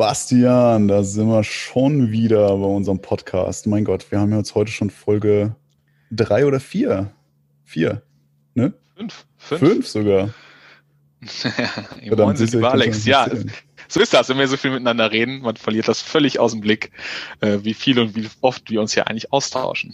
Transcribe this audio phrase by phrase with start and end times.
[0.00, 3.66] Bastian, da sind wir schon wieder bei unserem Podcast.
[3.66, 5.54] Mein Gott, wir haben jetzt heute schon Folge
[6.10, 7.12] drei oder vier.
[7.64, 8.00] Vier,
[8.54, 8.72] ne?
[8.96, 9.26] Fünf.
[9.36, 10.32] Fünf, Fünf sogar.
[12.02, 13.04] ja, sind wir Alex.
[13.04, 13.28] Ja,
[13.88, 15.42] so ist das, wenn wir so viel miteinander reden.
[15.42, 16.92] Man verliert das völlig aus dem Blick,
[17.40, 19.92] äh, wie viel und wie oft wir uns hier eigentlich austauschen.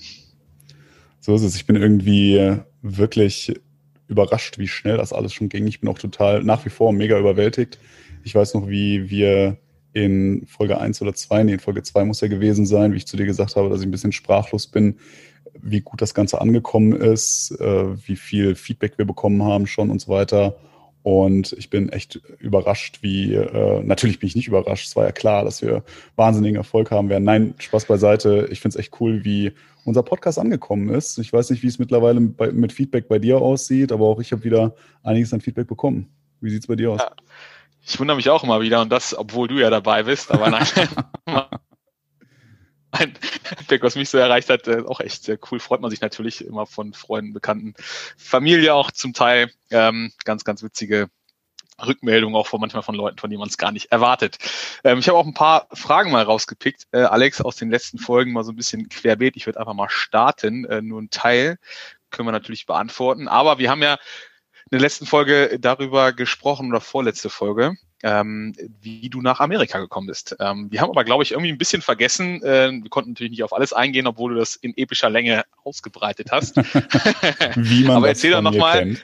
[1.18, 1.56] So ist es.
[1.56, 3.60] Ich bin irgendwie wirklich
[4.06, 5.66] überrascht, wie schnell das alles schon ging.
[5.66, 7.80] Ich bin auch total nach wie vor mega überwältigt.
[8.23, 9.59] Ich weiß noch, wie wir
[9.96, 13.06] in Folge 1 oder 2, nee, in Folge 2 muss ja gewesen sein, wie ich
[13.06, 14.98] zu dir gesagt habe, dass ich ein bisschen sprachlos bin,
[15.62, 20.02] wie gut das Ganze angekommen ist, äh, wie viel Feedback wir bekommen haben schon und
[20.02, 20.56] so weiter.
[21.02, 25.12] Und ich bin echt überrascht, wie, äh, natürlich bin ich nicht überrascht, es war ja
[25.12, 25.82] klar, dass wir
[26.15, 27.24] wahnsinnigen Erfolg haben werden.
[27.24, 28.48] Nein, Spaß beiseite.
[28.51, 29.52] Ich finde es echt cool, wie
[29.87, 31.16] unser Podcast angekommen ist.
[31.16, 34.32] Ich weiß nicht, wie es mittlerweile bei, mit Feedback bei dir aussieht, aber auch ich
[34.32, 36.10] habe wieder einiges an Feedback bekommen.
[36.42, 37.01] Wie sieht es bei dir aus?
[37.01, 37.13] Ja,
[37.87, 40.66] ich wundere mich auch immer wieder und das, obwohl du ja dabei bist, aber nein.
[42.90, 45.60] ein Feedback, was mich so erreicht hat, äh, auch echt sehr cool.
[45.60, 47.74] Freut man sich natürlich immer von Freunden, Bekannten,
[48.16, 49.51] Familie auch zum Teil.
[49.70, 51.09] Ähm, ganz, ganz witzige
[51.84, 54.38] Rückmeldungen auch von manchmal von Leuten, von denen man es gar nicht erwartet.
[54.82, 58.32] Ähm, ich habe auch ein paar Fragen mal rausgepickt, äh, Alex, aus den letzten Folgen
[58.32, 59.37] mal so ein bisschen querbeet.
[59.37, 60.64] Ich würde einfach mal starten.
[60.64, 61.59] Äh, nur ein Teil
[62.10, 63.29] können wir natürlich beantworten.
[63.29, 63.98] Aber wir haben ja
[64.70, 70.08] in der letzten Folge darüber gesprochen oder vorletzte Folge, ähm, wie du nach Amerika gekommen
[70.08, 70.36] bist.
[70.41, 72.42] Ähm, wir haben aber, glaube ich, irgendwie ein bisschen vergessen.
[72.42, 76.32] Äh, wir konnten natürlich nicht auf alles eingehen, obwohl du das in epischer Länge ausgebreitet
[76.32, 76.56] hast.
[77.56, 78.97] wie man aber erzähl doch nochmal.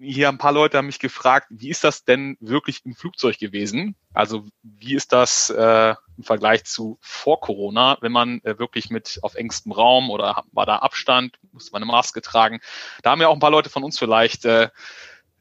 [0.00, 3.96] Hier ein paar Leute haben mich gefragt, wie ist das denn wirklich im Flugzeug gewesen?
[4.14, 9.18] Also wie ist das äh, im Vergleich zu vor Corona, wenn man äh, wirklich mit
[9.22, 12.60] auf engstem Raum oder war da Abstand, musste man eine Maske tragen?
[13.02, 14.68] Da haben ja auch ein paar Leute von uns vielleicht äh,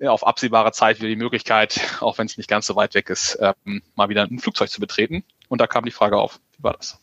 [0.05, 3.37] auf absehbare Zeit wieder die Möglichkeit, auch wenn es nicht ganz so weit weg ist,
[3.39, 5.23] ähm, mal wieder ein Flugzeug zu betreten.
[5.49, 6.99] Und da kam die Frage auf, wie war das?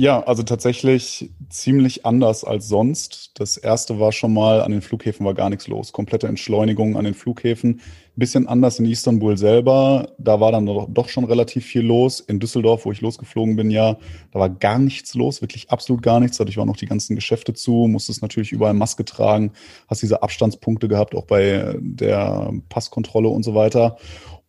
[0.00, 3.32] Ja, also tatsächlich ziemlich anders als sonst.
[3.34, 5.92] Das erste war schon mal, an den Flughäfen war gar nichts los.
[5.92, 7.80] Komplette Entschleunigung an den Flughäfen.
[8.14, 10.12] Bisschen anders in Istanbul selber.
[10.18, 12.20] Da war dann doch schon relativ viel los.
[12.20, 13.96] In Düsseldorf, wo ich losgeflogen bin, ja,
[14.30, 16.36] da war gar nichts los, wirklich absolut gar nichts.
[16.36, 19.50] Dadurch waren noch die ganzen Geschäfte zu, musstest natürlich überall Maske tragen,
[19.88, 23.96] hast diese Abstandspunkte gehabt, auch bei der Passkontrolle und so weiter.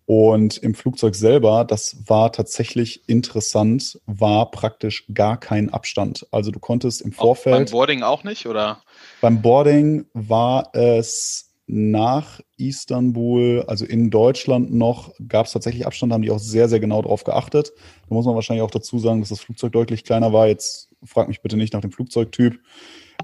[0.09, 6.25] Und im Flugzeug selber, das war tatsächlich interessant, war praktisch gar kein Abstand.
[6.31, 7.53] Also du konntest im Vorfeld.
[7.53, 8.81] Auch beim Boarding auch nicht, oder?
[9.21, 16.23] Beim Boarding war es nach Istanbul, also in Deutschland noch, gab es tatsächlich Abstand, haben
[16.23, 17.71] die auch sehr, sehr genau darauf geachtet.
[18.07, 20.47] Da muss man wahrscheinlich auch dazu sagen, dass das Flugzeug deutlich kleiner war.
[20.47, 22.59] Jetzt frag mich bitte nicht nach dem Flugzeugtyp.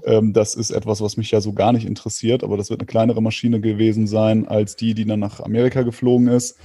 [0.04, 2.86] Ähm, das ist etwas, was mich ja so gar nicht interessiert, aber das wird eine
[2.86, 6.58] kleinere Maschine gewesen sein als die, die dann nach Amerika geflogen ist.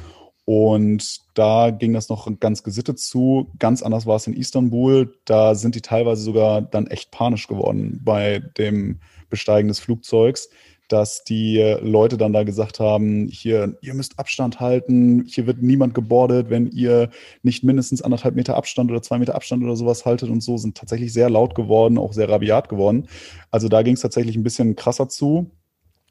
[0.45, 3.51] Und da ging das noch ganz gesittet zu.
[3.59, 5.15] Ganz anders war es in Istanbul.
[5.25, 8.99] Da sind die teilweise sogar dann echt panisch geworden bei dem
[9.29, 10.49] Besteigen des Flugzeugs,
[10.91, 15.93] dass die Leute dann da gesagt haben, hier, ihr müsst Abstand halten, hier wird niemand
[15.93, 17.09] gebordet, wenn ihr
[17.43, 20.77] nicht mindestens anderthalb Meter Abstand oder zwei Meter Abstand oder sowas haltet und so, sind
[20.77, 23.07] tatsächlich sehr laut geworden, auch sehr rabiat geworden.
[23.51, 25.51] Also da ging es tatsächlich ein bisschen krasser zu.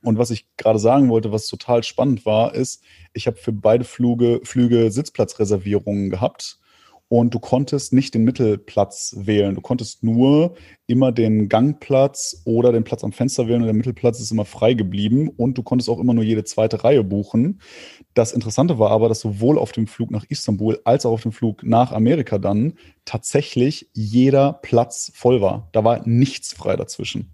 [0.02, 3.84] Und was ich gerade sagen wollte, was total spannend war, ist, ich habe für beide
[3.84, 6.59] Flüge, Flüge Sitzplatzreservierungen gehabt
[7.10, 9.56] und du konntest nicht den Mittelplatz wählen.
[9.56, 10.54] Du konntest nur
[10.86, 14.74] immer den Gangplatz oder den Platz am Fenster wählen und der Mittelplatz ist immer frei
[14.74, 17.60] geblieben und du konntest auch immer nur jede zweite Reihe buchen.
[18.14, 21.32] Das Interessante war aber, dass sowohl auf dem Flug nach Istanbul als auch auf dem
[21.32, 25.68] Flug nach Amerika dann tatsächlich jeder Platz voll war.
[25.72, 27.32] Da war nichts frei dazwischen.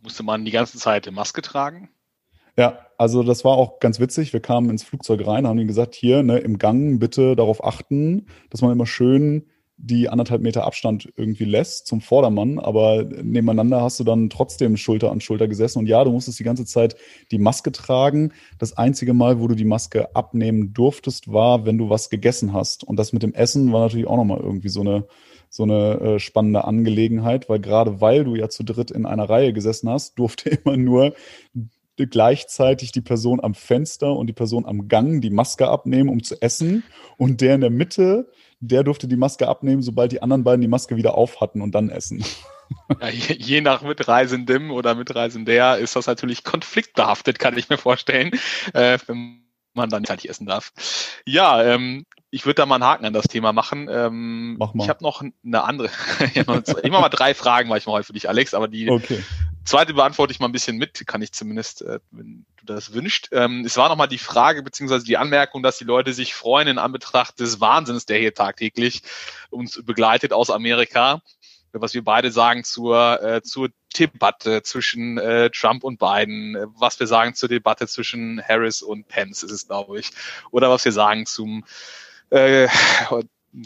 [0.00, 1.90] Musste man die ganze Zeit Maske tragen?
[2.60, 4.34] Ja, also das war auch ganz witzig.
[4.34, 8.26] Wir kamen ins Flugzeug rein, haben ihnen gesagt, hier ne, im Gang bitte darauf achten,
[8.50, 9.46] dass man immer schön
[9.78, 15.10] die anderthalb Meter Abstand irgendwie lässt zum Vordermann, aber nebeneinander hast du dann trotzdem Schulter
[15.10, 15.78] an Schulter gesessen.
[15.78, 16.96] Und ja, du musstest die ganze Zeit
[17.30, 18.34] die Maske tragen.
[18.58, 22.84] Das einzige Mal, wo du die Maske abnehmen durftest, war, wenn du was gegessen hast.
[22.84, 25.06] Und das mit dem Essen war natürlich auch nochmal irgendwie so eine,
[25.48, 29.54] so eine äh, spannende Angelegenheit, weil gerade weil du ja zu dritt in einer Reihe
[29.54, 31.14] gesessen hast, durfte immer nur
[32.06, 36.40] gleichzeitig die Person am Fenster und die Person am Gang die Maske abnehmen, um zu
[36.40, 36.82] essen.
[37.16, 38.30] Und der in der Mitte,
[38.60, 41.74] der durfte die Maske abnehmen, sobald die anderen beiden die Maske wieder auf hatten und
[41.74, 42.24] dann essen.
[43.00, 48.30] Ja, je, je, nach Mitreisendem oder Mitreisender ist das natürlich konfliktbehaftet, kann ich mir vorstellen,
[48.74, 49.42] äh, wenn
[49.74, 50.72] man dann nicht essen darf.
[51.26, 53.88] Ja, ähm, ich würde da mal einen Haken an das Thema machen.
[53.90, 54.84] Ähm, Mach mal.
[54.84, 55.90] Ich habe noch eine andere.
[56.34, 59.22] ich mache mal drei Fragen, weil ich mal für dich, Alex, aber die okay.
[59.64, 63.28] Zweite beantworte ich mal ein bisschen mit, kann ich zumindest, äh, wenn du das wünscht.
[63.32, 66.78] Ähm, es war nochmal die Frage beziehungsweise die Anmerkung, dass die Leute sich freuen in
[66.78, 69.02] Anbetracht des Wahnsinns, der hier tagtäglich
[69.50, 71.22] uns begleitet aus Amerika
[71.72, 76.98] was wir beide sagen zur, äh, zur Debatte zwischen äh, Trump und Biden, äh, was
[76.98, 80.10] wir sagen zur Debatte zwischen Harris und Pence, ist es, glaube ich,
[80.50, 81.64] oder was wir sagen zum
[82.30, 82.68] äh,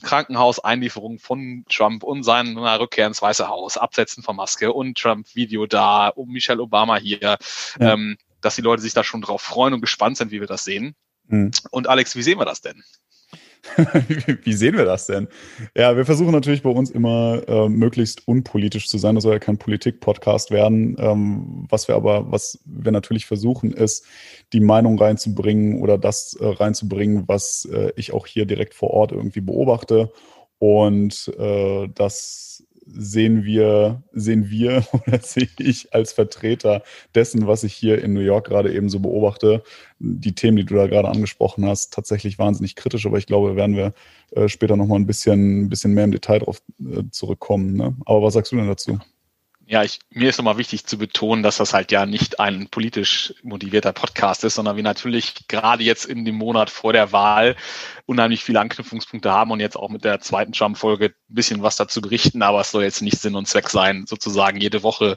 [0.03, 6.09] Krankenhauseinlieferung von Trump und seiner Rückkehr ins Weiße Haus, Absetzen von Maske und Trump-Video da,
[6.09, 7.39] um Michelle Obama hier, ja.
[7.79, 10.65] ähm, dass die Leute sich da schon drauf freuen und gespannt sind, wie wir das
[10.65, 10.95] sehen.
[11.27, 11.51] Mhm.
[11.71, 12.83] Und Alex, wie sehen wir das denn?
[14.43, 15.29] Wie sehen wir das denn?
[15.77, 19.15] Ja, wir versuchen natürlich bei uns immer äh, möglichst unpolitisch zu sein.
[19.15, 20.97] Das soll ja kein Politik-Podcast werden.
[20.99, 24.05] Ähm, was wir aber, was wir natürlich versuchen, ist,
[24.53, 29.13] die Meinung reinzubringen oder das äh, reinzubringen, was äh, ich auch hier direkt vor Ort
[29.13, 30.13] irgendwie beobachte.
[30.59, 36.83] Und äh, das sehen wir, sehen wir oder sehe ich als Vertreter
[37.15, 39.63] dessen, was ich hier in New York gerade eben so beobachte,
[39.99, 43.77] die Themen, die du da gerade angesprochen hast, tatsächlich wahnsinnig kritisch, aber ich glaube, werden
[43.77, 43.95] wir
[44.33, 47.75] äh, später nochmal ein bisschen, ein bisschen mehr im Detail darauf äh, zurückkommen.
[47.75, 47.97] Ne?
[48.07, 48.99] Aber was sagst du denn dazu?
[49.67, 53.35] ja, ich, mir ist nochmal wichtig zu betonen, dass das halt ja nicht ein politisch
[53.43, 57.57] motivierter Podcast ist, sondern wir natürlich gerade jetzt in dem Monat vor der Wahl
[58.07, 62.03] unheimlich viele Anknüpfungspunkte haben und jetzt auch mit der zweiten Trump-Folge ein bisschen was dazu
[62.03, 65.17] berichten, aber es soll jetzt nicht Sinn und Zweck sein, sozusagen jede Woche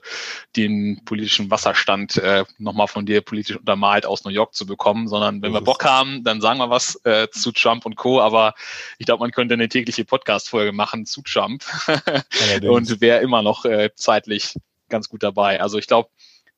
[0.56, 5.42] den politischen Wasserstand äh, nochmal von dir politisch untermalt aus New York zu bekommen, sondern
[5.42, 8.54] wenn wir Bock haben, dann sagen wir was äh, zu Trump und Co., aber
[8.98, 11.66] ich glaube, man könnte eine tägliche Podcast-Folge machen zu Trump
[12.62, 14.56] und wäre immer noch äh, zeitlich ich
[14.89, 15.60] ganz gut dabei.
[15.62, 16.10] Also ich glaube,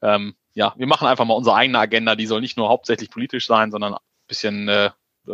[0.02, 3.48] ähm, ja, wir machen einfach mal unsere eigene Agenda, die soll nicht nur hauptsächlich politisch
[3.48, 4.92] sein, sondern ein bisschen äh,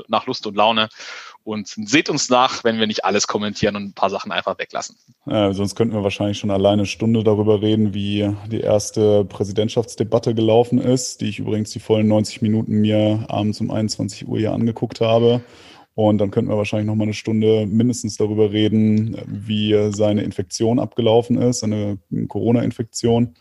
[0.08, 0.90] nach Lust und Laune.
[1.44, 4.98] Und seht uns nach, wenn wir nicht alles kommentieren und ein paar Sachen einfach weglassen.
[5.28, 10.34] Ja, sonst könnten wir wahrscheinlich schon alleine eine Stunde darüber reden, wie die erste Präsidentschaftsdebatte
[10.34, 14.54] gelaufen ist, die ich übrigens die vollen 90 Minuten mir abends um 21 Uhr hier
[14.54, 15.42] angeguckt habe.
[15.94, 20.78] Und dann könnten wir wahrscheinlich noch mal eine Stunde mindestens darüber reden, wie seine Infektion
[20.78, 23.36] abgelaufen ist, seine Corona-Infektion.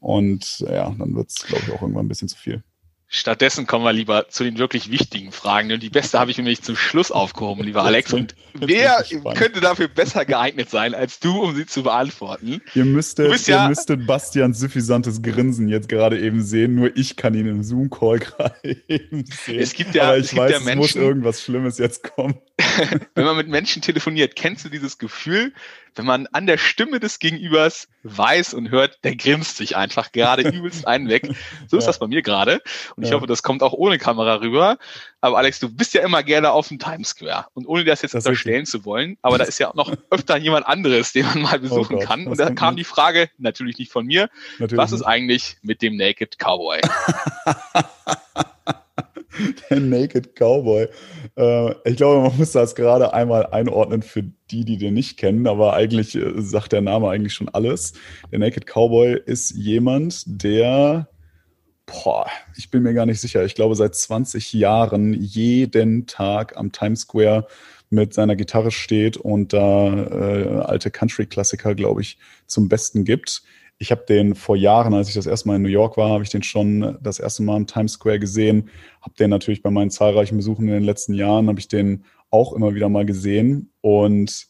[0.00, 2.62] Und ja, dann wird es, glaube ich, auch irgendwann ein bisschen zu viel.
[3.10, 5.72] Stattdessen kommen wir lieber zu den wirklich wichtigen Fragen.
[5.72, 8.12] Und die beste habe ich nämlich zum Schluss aufgehoben, lieber Alex.
[8.12, 9.02] Und wer
[9.34, 12.60] könnte dafür besser geeignet sein als du, um sie zu beantworten?
[12.74, 16.74] Ihr müsstet, ja ihr müsstet Bastians suffisantes Grinsen jetzt gerade eben sehen.
[16.74, 19.58] Nur ich kann ihn im Zoom-Call gerade eben sehen.
[19.58, 22.34] Es gibt ja, Aber ich es weiß, ja Menschen, es muss irgendwas Schlimmes jetzt kommen.
[23.14, 25.54] wenn man mit Menschen telefoniert, kennst du dieses Gefühl,
[25.94, 30.42] wenn man an der Stimme des Gegenübers weiß und hört, der grinst sich einfach gerade
[30.48, 31.28] übelst einen weg.
[31.68, 31.88] So ist ja.
[31.88, 32.62] das bei mir gerade.
[32.96, 34.78] Und ich hoffe, das kommt auch ohne Kamera rüber.
[35.20, 37.46] Aber Alex, du bist ja immer gerne auf dem Times Square.
[37.54, 40.36] Und ohne das jetzt das unterstellen zu wollen, aber da ist ja auch noch öfter
[40.36, 42.26] jemand anderes, den man mal besuchen oh Gott, kann.
[42.26, 45.96] Und da kam die Frage, natürlich nicht von mir, natürlich was ist eigentlich mit dem
[45.96, 46.80] Naked Cowboy?
[49.70, 50.88] der Naked Cowboy.
[51.36, 55.46] Äh, ich glaube, man muss das gerade einmal einordnen für die, die den nicht kennen,
[55.46, 57.94] aber eigentlich äh, sagt der Name eigentlich schon alles.
[58.32, 61.08] Der Naked Cowboy ist jemand, der,
[61.86, 62.26] boah,
[62.56, 67.02] ich bin mir gar nicht sicher, ich glaube seit 20 Jahren jeden Tag am Times
[67.02, 67.46] Square
[67.90, 73.42] mit seiner Gitarre steht und da äh, alte Country-Klassiker, glaube ich, zum Besten gibt
[73.78, 76.24] ich habe den vor Jahren, als ich das erste Mal in New York war, habe
[76.24, 78.70] ich den schon das erste Mal im Times Square gesehen.
[79.00, 82.52] Habe den natürlich bei meinen zahlreichen Besuchen in den letzten Jahren, habe ich den auch
[82.52, 83.72] immer wieder mal gesehen.
[83.80, 84.48] Und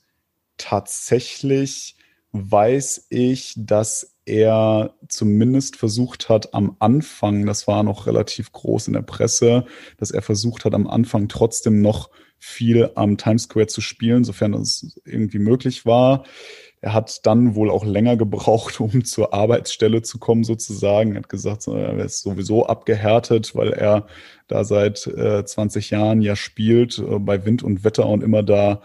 [0.56, 1.96] tatsächlich
[2.32, 8.94] weiß ich, dass er zumindest versucht hat am Anfang, das war noch relativ groß in
[8.94, 9.64] der Presse,
[9.98, 14.52] dass er versucht hat am Anfang trotzdem noch viel am Times Square zu spielen, sofern
[14.52, 16.24] das irgendwie möglich war.
[16.80, 21.12] Er hat dann wohl auch länger gebraucht, um zur Arbeitsstelle zu kommen, sozusagen.
[21.12, 24.06] Er hat gesagt, er ist sowieso abgehärtet, weil er
[24.46, 28.82] da seit äh, 20 Jahren ja spielt, äh, bei Wind und Wetter und immer da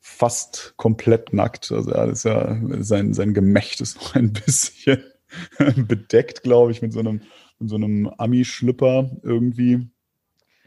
[0.00, 1.70] fast komplett nackt.
[1.70, 5.02] Also er ist ja, sein, sein Gemächt ist noch ein bisschen
[5.76, 7.22] bedeckt, glaube ich, mit so einem,
[7.58, 9.88] mit so einem Ami-Schlipper irgendwie.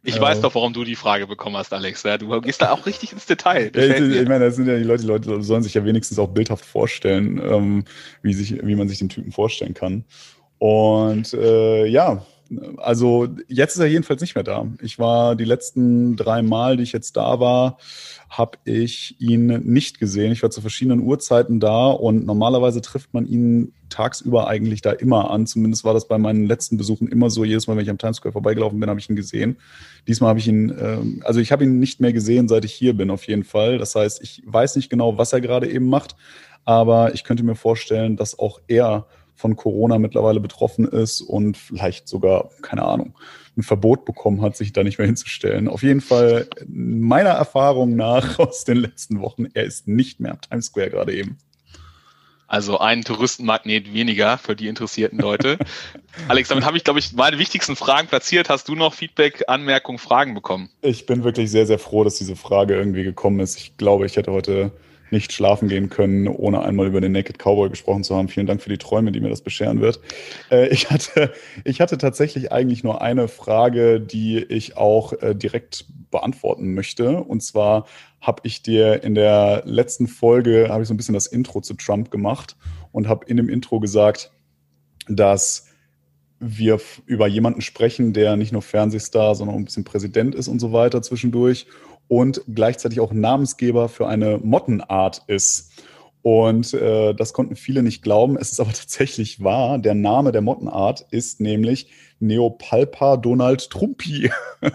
[0.03, 2.03] Ich äh, weiß doch, warum du die Frage bekommen hast, Alex.
[2.03, 3.71] Ja, du gehst da auch richtig ins Detail.
[3.75, 6.17] Ja, ich, ich, meine, das sind ja die Leute, die Leute sollen sich ja wenigstens
[6.17, 7.83] auch bildhaft vorstellen, ähm,
[8.21, 10.05] wie, sich, wie man sich den Typen vorstellen kann.
[10.57, 12.25] Und äh, ja,
[12.77, 14.65] also jetzt ist er jedenfalls nicht mehr da.
[14.81, 17.77] Ich war die letzten drei Mal, die ich jetzt da war,
[18.29, 20.31] habe ich ihn nicht gesehen.
[20.31, 25.29] Ich war zu verschiedenen Uhrzeiten da und normalerweise trifft man ihn tagsüber eigentlich da immer
[25.31, 25.45] an.
[25.47, 27.43] Zumindest war das bei meinen letzten Besuchen immer so.
[27.43, 29.57] Jedes Mal, wenn ich am Times Square vorbeigelaufen bin, habe ich ihn gesehen.
[30.07, 32.95] Diesmal habe ich ihn, äh, also ich habe ihn nicht mehr gesehen, seit ich hier
[32.95, 33.77] bin, auf jeden Fall.
[33.77, 36.15] Das heißt, ich weiß nicht genau, was er gerade eben macht,
[36.63, 39.07] aber ich könnte mir vorstellen, dass auch er
[39.41, 43.17] von Corona mittlerweile betroffen ist und vielleicht sogar, keine Ahnung,
[43.57, 45.67] ein Verbot bekommen hat, sich da nicht mehr hinzustellen.
[45.67, 50.41] Auf jeden Fall meiner Erfahrung nach aus den letzten Wochen, er ist nicht mehr am
[50.41, 51.37] Times Square gerade eben.
[52.47, 55.57] Also ein Touristenmagnet weniger für die interessierten Leute.
[56.27, 58.49] Alex, damit habe ich, glaube ich, meine wichtigsten Fragen platziert.
[58.49, 60.69] Hast du noch Feedback, Anmerkungen, Fragen bekommen?
[60.81, 63.57] Ich bin wirklich sehr, sehr froh, dass diese Frage irgendwie gekommen ist.
[63.57, 64.73] Ich glaube, ich hätte heute
[65.11, 68.27] nicht schlafen gehen können, ohne einmal über den Naked Cowboy gesprochen zu haben.
[68.27, 69.99] Vielen Dank für die Träume, die mir das bescheren wird.
[70.49, 71.31] Äh, ich, hatte,
[71.63, 77.17] ich hatte tatsächlich eigentlich nur eine Frage, die ich auch äh, direkt beantworten möchte.
[77.23, 77.85] Und zwar
[78.19, 81.73] habe ich dir in der letzten Folge, habe ich so ein bisschen das Intro zu
[81.73, 82.55] Trump gemacht
[82.91, 84.31] und habe in dem Intro gesagt,
[85.07, 85.67] dass
[86.39, 90.59] wir über jemanden sprechen, der nicht nur Fernsehstar, sondern auch ein bisschen Präsident ist und
[90.59, 91.67] so weiter zwischendurch
[92.11, 95.71] und gleichzeitig auch Namensgeber für eine Mottenart ist.
[96.21, 98.35] Und äh, das konnten viele nicht glauben.
[98.35, 99.79] Es ist aber tatsächlich wahr.
[99.79, 101.89] Der Name der Mottenart ist nämlich
[102.19, 104.29] Neopalpa Donald Trumpi.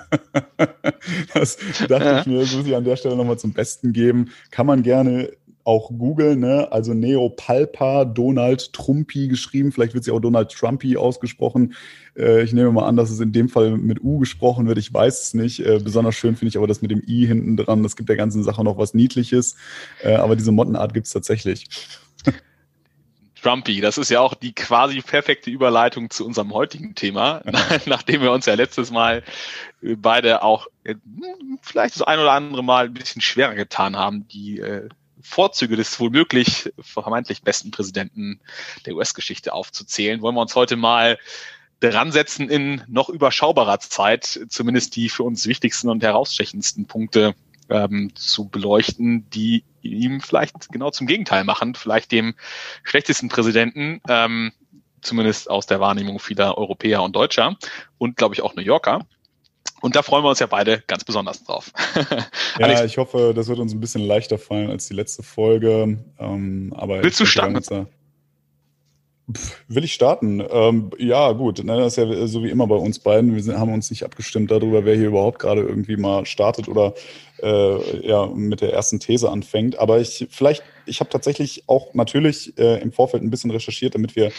[1.34, 2.20] das dachte ja.
[2.20, 4.30] ich mir, das muss ich an der Stelle nochmal zum Besten geben.
[4.50, 5.30] Kann man gerne
[5.66, 6.68] auch googeln, ne?
[6.70, 11.74] also Neopalpa Donald Trumpi geschrieben, vielleicht wird sie auch Donald Trumpy ausgesprochen.
[12.16, 14.94] Äh, ich nehme mal an, dass es in dem Fall mit U gesprochen wird, ich
[14.94, 15.58] weiß es nicht.
[15.58, 18.16] Äh, besonders schön finde ich aber das mit dem I hinten dran, das gibt der
[18.16, 19.56] ganzen Sache noch was Niedliches,
[20.04, 21.66] äh, aber diese Mottenart gibt es tatsächlich.
[23.42, 27.42] Trumpy, das ist ja auch die quasi perfekte Überleitung zu unserem heutigen Thema,
[27.86, 29.24] nachdem wir uns ja letztes Mal
[29.82, 30.94] beide auch äh,
[31.60, 34.88] vielleicht das ein oder andere Mal ein bisschen schwerer getan haben, die äh,
[35.26, 38.40] Vorzüge des wohl möglich vermeintlich besten Präsidenten
[38.86, 41.18] der US-Geschichte aufzuzählen, wollen wir uns heute mal
[41.80, 47.34] dran setzen in noch überschaubarer Zeit, zumindest die für uns wichtigsten und herausstechendsten Punkte
[47.68, 52.34] ähm, zu beleuchten, die ihm vielleicht genau zum Gegenteil machen, vielleicht dem
[52.82, 54.52] schlechtesten Präsidenten, ähm,
[55.02, 57.56] zumindest aus der Wahrnehmung vieler Europäer und Deutscher
[57.98, 59.06] und glaube ich auch New Yorker.
[59.80, 61.72] Und da freuen wir uns ja beide ganz besonders drauf.
[62.58, 65.98] ja, ich hoffe, das wird uns ein bisschen leichter fallen als die letzte Folge.
[66.18, 67.62] Ähm, aber Willst du starten?
[67.62, 67.86] Pff,
[69.68, 70.42] will ich starten?
[70.50, 71.62] Ähm, ja, gut.
[71.64, 73.34] Ne, das ist ja so wie immer bei uns beiden.
[73.34, 76.94] Wir sind, haben uns nicht abgestimmt darüber, wer hier überhaupt gerade irgendwie mal startet oder
[77.42, 79.78] äh, ja, mit der ersten These anfängt.
[79.78, 84.14] Aber ich vielleicht, ich habe tatsächlich auch natürlich äh, im Vorfeld ein bisschen recherchiert, damit
[84.14, 84.30] wir,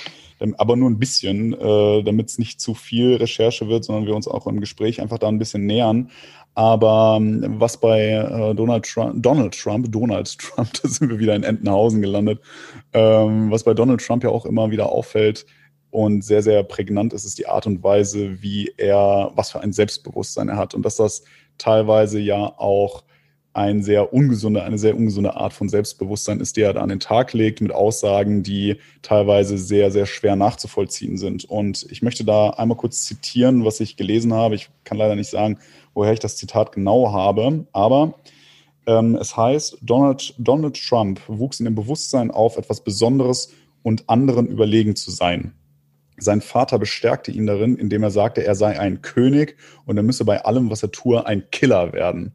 [0.58, 4.28] aber nur ein bisschen, äh, damit es nicht zu viel Recherche wird, sondern wir uns
[4.28, 6.12] auch im Gespräch einfach da ein bisschen nähern.
[6.58, 11.36] Aber ähm, was bei äh, Donald Trump, Donald Trump, Donald Trump, da sind wir wieder
[11.36, 12.42] in Entenhausen gelandet,
[12.94, 15.46] ähm, was bei Donald Trump ja auch immer wieder auffällt
[15.92, 19.72] und sehr, sehr prägnant ist, ist die Art und Weise, wie er, was für ein
[19.72, 20.74] Selbstbewusstsein er hat.
[20.74, 21.24] Und dass das
[21.60, 23.04] teilweise ja auch
[23.58, 27.00] ein sehr ungesunde, eine sehr ungesunde Art von Selbstbewusstsein ist, die er da an den
[27.00, 31.44] Tag legt mit Aussagen, die teilweise sehr, sehr schwer nachzuvollziehen sind.
[31.46, 34.54] Und ich möchte da einmal kurz zitieren, was ich gelesen habe.
[34.54, 35.58] Ich kann leider nicht sagen,
[35.96, 38.14] woher ich das Zitat genau habe, aber
[38.86, 44.48] ähm, es heißt, Donald, Donald Trump wuchs in dem Bewusstsein auf, etwas Besonderes und anderen
[44.48, 45.54] überlegen zu sein.
[46.20, 50.26] Sein Vater bestärkte ihn darin, indem er sagte, er sei ein König und er müsse
[50.26, 52.34] bei allem, was er tue, ein Killer werden.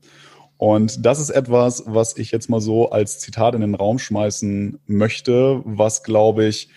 [0.63, 4.79] Und das ist etwas, was ich jetzt mal so als Zitat in den Raum schmeißen
[4.87, 6.69] möchte, was, glaube ich,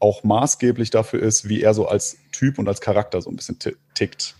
[0.00, 3.58] auch maßgeblich dafür ist, wie er so als Typ und als Charakter so ein bisschen
[3.92, 4.34] tickt.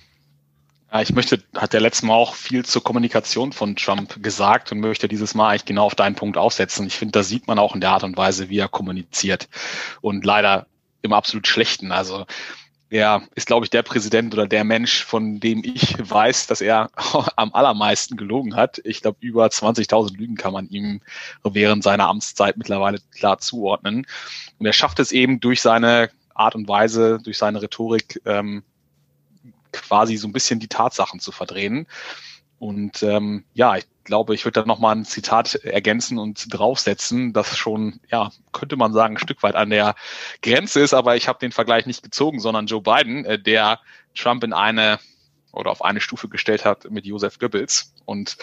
[1.03, 5.07] Ich möchte, hat der letzte Mal auch viel zur Kommunikation von Trump gesagt und möchte
[5.07, 6.87] dieses Mal eigentlich genau auf deinen Punkt aufsetzen.
[6.87, 9.51] Ich finde, das sieht man auch in der Art und Weise, wie er kommuniziert.
[10.01, 10.67] Und leider
[11.03, 11.93] im absolut Schlechten.
[11.93, 12.25] Also
[12.93, 16.91] er ist, glaube ich, der Präsident oder der Mensch, von dem ich weiß, dass er
[17.37, 18.83] am allermeisten gelogen hat.
[18.85, 21.01] Ich glaube, über 20.000 Lügen kann man ihm
[21.43, 24.07] während seiner Amtszeit mittlerweile klar zuordnen.
[24.59, 28.63] Und er schafft es eben durch seine Art und Weise, durch seine Rhetorik, ähm,
[29.73, 31.87] quasi so ein bisschen die Tatsachen zu verdrehen.
[32.63, 37.57] Und ähm, ja, ich glaube, ich würde da nochmal ein Zitat ergänzen und draufsetzen, das
[37.57, 39.97] schon, ja, könnte man sagen, ein Stück weit an der
[40.43, 43.81] Grenze ist, aber ich habe den Vergleich nicht gezogen, sondern Joe Biden, äh, der
[44.15, 45.01] Trump in eine
[45.53, 48.37] oder auf eine Stufe gestellt hat mit Joseph Goebbels und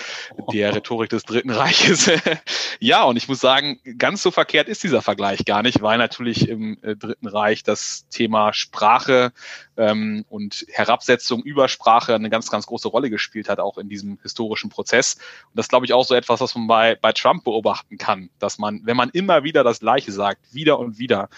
[0.54, 2.10] der Rhetorik des Dritten Reiches.
[2.80, 6.48] ja, und ich muss sagen, ganz so verkehrt ist dieser Vergleich gar nicht, weil natürlich
[6.48, 9.34] im äh, Dritten Reich das Thema Sprache
[9.76, 14.20] ähm, und Herabsetzung über Sprache eine ganz, ganz große Rolle gespielt hat, auch in diesem
[14.22, 15.16] historischen Prozess.
[15.16, 18.60] Und das glaube ich auch so etwas, was man bei, bei Trump beobachten kann, dass
[18.60, 21.30] man, wenn man immer wieder das Gleiche sagt, wieder und wieder,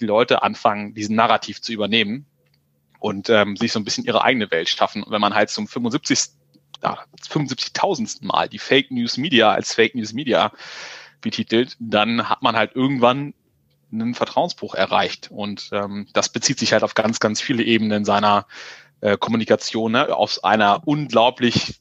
[0.00, 2.26] die Leute anfangen, diesen Narrativ zu übernehmen
[3.02, 5.02] und ähm, sich so ein bisschen ihre eigene Welt schaffen.
[5.02, 6.20] Und wenn man halt zum 75.
[6.84, 8.24] Ja, 75.000.
[8.24, 10.52] Mal die Fake News Media als Fake News Media
[11.20, 13.34] betitelt, dann hat man halt irgendwann
[13.92, 15.30] einen Vertrauensbruch erreicht.
[15.32, 18.46] Und ähm, das bezieht sich halt auf ganz, ganz viele Ebenen seiner
[19.00, 20.14] äh, Kommunikation, ne?
[20.16, 21.80] aus einer unglaublich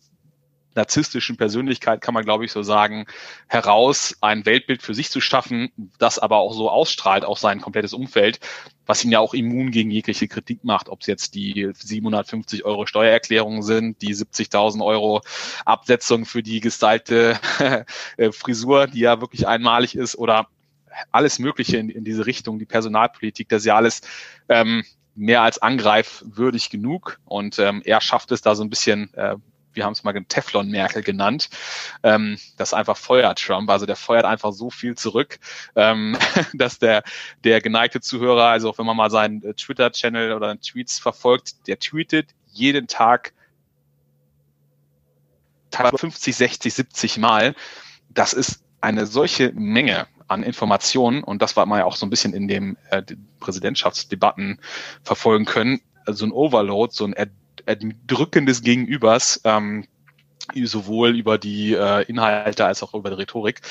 [0.76, 3.06] narzisstischen Persönlichkeit, kann man glaube ich so sagen,
[3.48, 7.94] heraus ein Weltbild für sich zu schaffen, das aber auch so ausstrahlt auf sein komplettes
[7.94, 8.40] Umfeld,
[8.86, 12.86] was ihn ja auch immun gegen jegliche Kritik macht, ob es jetzt die 750 Euro
[12.86, 15.22] Steuererklärungen sind, die 70.000 Euro
[15.66, 17.40] Absetzung für die gestylte
[18.18, 20.48] äh, Frisur, die ja wirklich einmalig ist, oder
[21.12, 24.02] alles Mögliche in, in diese Richtung, die Personalpolitik, das ist ja alles
[24.50, 24.84] ähm,
[25.16, 27.20] mehr als angreifwürdig genug.
[27.26, 29.36] Und ähm, er schafft es da so ein bisschen äh,
[29.74, 31.50] wir haben es mal Teflon-Merkel genannt.
[32.04, 33.70] Ähm, das einfach feuert Trump.
[33.70, 35.40] Also der feuert einfach so viel zurück,
[35.76, 36.18] ähm,
[36.54, 37.04] dass der,
[37.44, 41.80] der geneigte Zuhörer, also auch wenn man mal seinen äh, Twitter-Channel oder Tweets verfolgt, der
[41.80, 43.34] tweetet jeden Tag
[45.72, 47.56] 50, 60, 70 Mal.
[48.10, 52.10] Das ist eine solche Menge an Informationen und das war man ja auch so ein
[52.10, 53.04] bisschen in dem äh,
[53.40, 54.60] Präsidentschaftsdebatten
[55.04, 55.82] verfolgen können.
[56.06, 57.14] Also ein Overload, so ein
[57.66, 59.86] Erdrücken des Gegenübers, ähm,
[60.64, 63.62] sowohl über die äh, Inhalte als auch über die Rhetorik.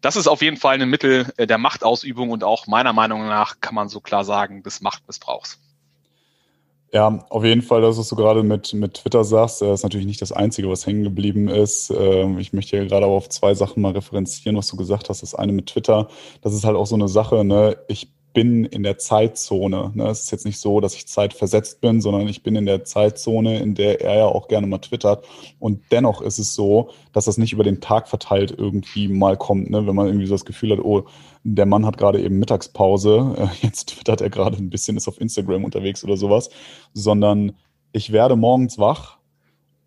[0.00, 3.60] Das ist auf jeden Fall ein Mittel äh, der Machtausübung und auch meiner Meinung nach
[3.60, 5.58] kann man so klar sagen, des Machtmissbrauchs.
[6.90, 10.06] Ja, auf jeden Fall, das, was du gerade mit, mit Twitter sagst, das ist natürlich
[10.06, 11.90] nicht das Einzige, was hängen geblieben ist.
[11.90, 15.22] Ähm, ich möchte hier gerade aber auf zwei Sachen mal referenzieren, was du gesagt hast.
[15.22, 16.08] Das eine mit Twitter,
[16.40, 17.76] das ist halt auch so eine Sache, ne?
[17.88, 19.90] Ich bin in der Zeitzone.
[19.96, 20.04] Ne?
[20.04, 23.58] Es ist jetzt nicht so, dass ich zeitversetzt bin, sondern ich bin in der Zeitzone,
[23.58, 25.24] in der er ja auch gerne mal twittert.
[25.58, 29.70] Und dennoch ist es so, dass das nicht über den Tag verteilt irgendwie mal kommt.
[29.70, 29.88] Ne?
[29.88, 31.06] Wenn man irgendwie so das Gefühl hat, oh,
[31.42, 35.20] der Mann hat gerade eben Mittagspause, äh, jetzt twittert er gerade ein bisschen, ist auf
[35.20, 36.48] Instagram unterwegs oder sowas,
[36.94, 37.56] sondern
[37.90, 39.17] ich werde morgens wach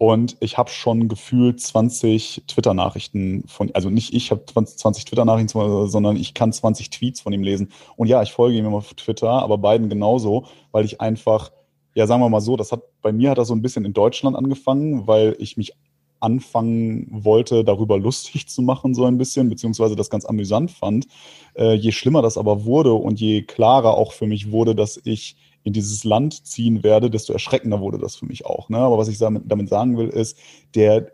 [0.02, 6.18] und ich habe schon gefühlt 20 Twitter-Nachrichten von, also nicht ich habe 20 Twitter-Nachrichten, sondern
[6.18, 7.70] ich kann 20 Tweets von ihm lesen.
[7.98, 11.52] Und ja, ich folge ihm immer auf Twitter, aber beiden genauso, weil ich einfach,
[11.94, 13.94] ja, sagen wir mal so, das hat, bei mir hat das so ein bisschen in
[13.94, 15.74] Deutschland angefangen, weil ich mich
[16.20, 21.06] anfangen wollte, darüber lustig zu machen, so ein bisschen, beziehungsweise das ganz amüsant fand.
[21.54, 25.36] Äh, je schlimmer das aber wurde und je klarer auch für mich wurde, dass ich
[25.64, 28.70] in dieses Land ziehen werde, desto erschreckender wurde das für mich auch.
[28.70, 28.78] Ne?
[28.78, 30.38] Aber was ich damit, sagen will, ist,
[30.76, 31.12] der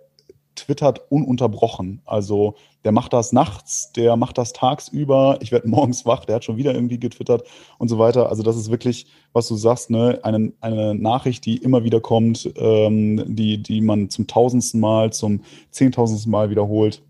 [0.55, 2.01] twittert ununterbrochen.
[2.05, 6.45] Also der macht das nachts, der macht das tagsüber, ich werde morgens wach, der hat
[6.45, 8.29] schon wieder irgendwie getwittert und so weiter.
[8.29, 12.51] Also das ist wirklich, was du sagst, ne, eine, eine Nachricht, die immer wieder kommt,
[12.57, 17.03] ähm, die, die man zum tausendsten Mal, zum zehntausendsten Mal wiederholt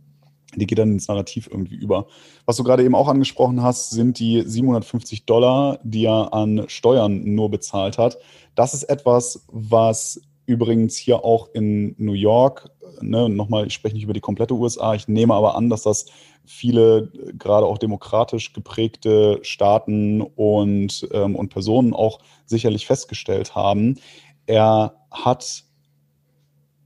[0.56, 2.08] die geht dann ins Narrativ irgendwie über.
[2.46, 7.24] Was du gerade eben auch angesprochen hast, sind die 750 Dollar, die er an Steuern
[7.36, 8.18] nur bezahlt hat.
[8.56, 12.70] Das ist etwas, was übrigens hier auch in New York,
[13.02, 16.06] ne, nochmal, ich spreche nicht über die komplette USA, ich nehme aber an, dass das
[16.46, 24.00] viele gerade auch demokratisch geprägte Staaten und, ähm, und Personen auch sicherlich festgestellt haben.
[24.46, 25.66] Er hat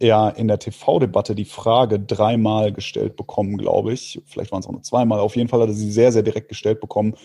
[0.01, 4.21] er in der TV-Debatte die Frage dreimal gestellt bekommen, glaube ich.
[4.25, 5.19] Vielleicht waren es auch nur zweimal.
[5.19, 7.15] Auf jeden Fall hat er sie sehr, sehr direkt gestellt bekommen,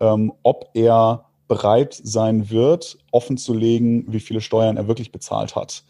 [0.00, 5.84] ähm, ob er bereit sein wird, offenzulegen, wie viele Steuern er wirklich bezahlt hat.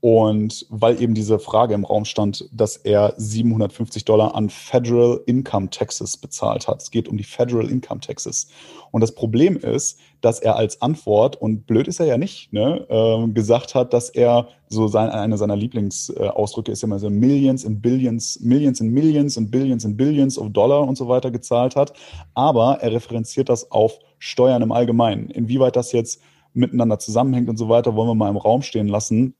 [0.00, 5.68] Und weil eben diese Frage im Raum stand, dass er 750 Dollar an Federal Income
[5.68, 6.80] Taxes bezahlt hat.
[6.80, 8.48] Es geht um die Federal Income Taxes.
[8.92, 12.86] Und das Problem ist, dass er als Antwort, und blöd ist er ja nicht, ne,
[12.88, 17.82] äh, gesagt hat, dass er so sein, einer seiner Lieblingsausdrücke ist immer so Millions and
[17.82, 21.92] Billions, Millions and Millions and Billions and Billions of Dollar und so weiter gezahlt hat.
[22.32, 25.28] Aber er referenziert das auf Steuern im Allgemeinen.
[25.28, 29.34] Inwieweit das jetzt miteinander zusammenhängt und so weiter, wollen wir mal im Raum stehen lassen.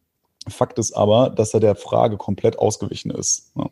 [0.49, 3.53] Fakt ist aber, dass er der Frage komplett ausgewichen ist.
[3.57, 3.71] Ja.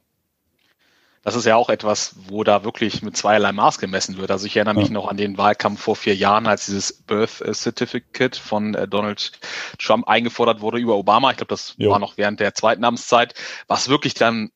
[1.23, 4.31] Das ist ja auch etwas, wo da wirklich mit zweierlei Maß gemessen wird.
[4.31, 4.95] Also ich erinnere mich ja.
[4.95, 9.33] noch an den Wahlkampf vor vier Jahren, als dieses Birth Certificate von äh, Donald
[9.79, 11.31] Trump eingefordert wurde über Obama.
[11.31, 11.91] Ich glaube, das jo.
[11.91, 13.35] war noch während der zweiten Amtszeit,
[13.67, 14.51] was wirklich dann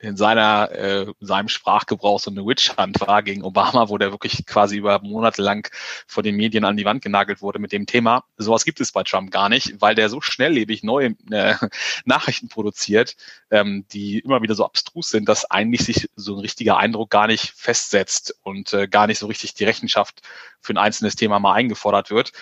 [0.00, 4.46] in seiner äh, seinem Sprachgebrauch so eine Witch Hunt war gegen Obama, wo der wirklich
[4.46, 5.70] quasi über Monate lang
[6.06, 8.24] vor den Medien an die Wand genagelt wurde mit dem Thema.
[8.38, 11.54] Sowas gibt es bei Trump gar nicht, weil der so schnelllebig neue äh,
[12.06, 13.14] Nachrichten produziert,
[13.50, 17.26] ähm, die immer wieder so abstrus sind, dass eigentlich sich so ein richtiger Eindruck gar
[17.26, 20.22] nicht festsetzt und äh, gar nicht so richtig die Rechenschaft
[20.62, 22.32] für ein einzelnes Thema mal eingefordert wird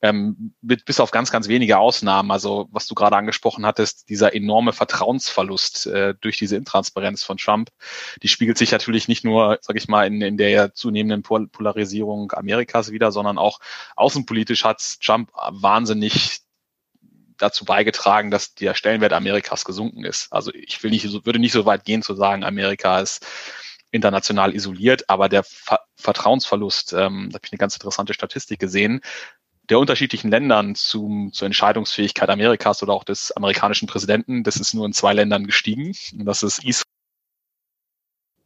[0.00, 2.30] ähm, mit, bis auf ganz, ganz wenige Ausnahmen.
[2.30, 7.70] Also was du gerade angesprochen hattest, dieser enorme Vertrauensverlust äh, durch diese Intransparenz von Trump,
[8.22, 12.32] die spiegelt sich natürlich nicht nur, sage ich mal, in, in der zunehmenden Pol Polarisierung
[12.32, 13.58] Amerikas wieder, sondern auch
[13.96, 16.40] außenpolitisch hat Trump wahnsinnig
[17.36, 20.32] dazu beigetragen, dass der Stellenwert Amerikas gesunken ist.
[20.32, 23.24] Also ich will nicht, würde nicht so weit gehen zu sagen, Amerika ist
[23.90, 29.00] international isoliert, aber der Ver Vertrauensverlust, ähm, da habe ich eine ganz interessante Statistik gesehen,
[29.68, 34.86] der unterschiedlichen Ländern zum, zur Entscheidungsfähigkeit Amerikas oder auch des amerikanischen Präsidenten, das ist nur
[34.86, 35.94] in zwei Ländern gestiegen.
[36.12, 36.84] Und das ist Israel.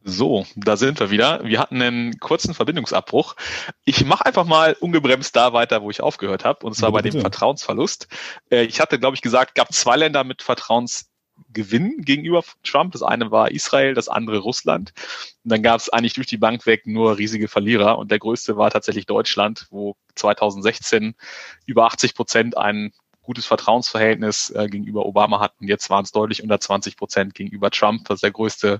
[0.05, 1.45] So, da sind wir wieder.
[1.45, 3.35] Wir hatten einen kurzen Verbindungsabbruch.
[3.85, 7.09] Ich mache einfach mal ungebremst da weiter, wo ich aufgehört habe, und zwar bitte, bei
[7.09, 7.21] dem.
[7.21, 8.09] Vertrauensverlust.
[8.51, 11.12] Äh, ich hatte, glaube ich, gesagt, gab zwei Länder mit Vertrauens
[11.53, 12.93] Gewinn gegenüber Trump.
[12.93, 14.93] Das eine war Israel, das andere Russland.
[15.43, 17.97] Und dann gab es eigentlich durch die Bank weg nur riesige Verlierer.
[17.97, 21.15] Und der größte war tatsächlich Deutschland, wo 2016
[21.65, 25.67] über 80 Prozent ein gutes Vertrauensverhältnis äh, gegenüber Obama hatten.
[25.67, 28.07] Jetzt waren es deutlich unter 20 Prozent gegenüber Trump.
[28.07, 28.79] Das ist der größte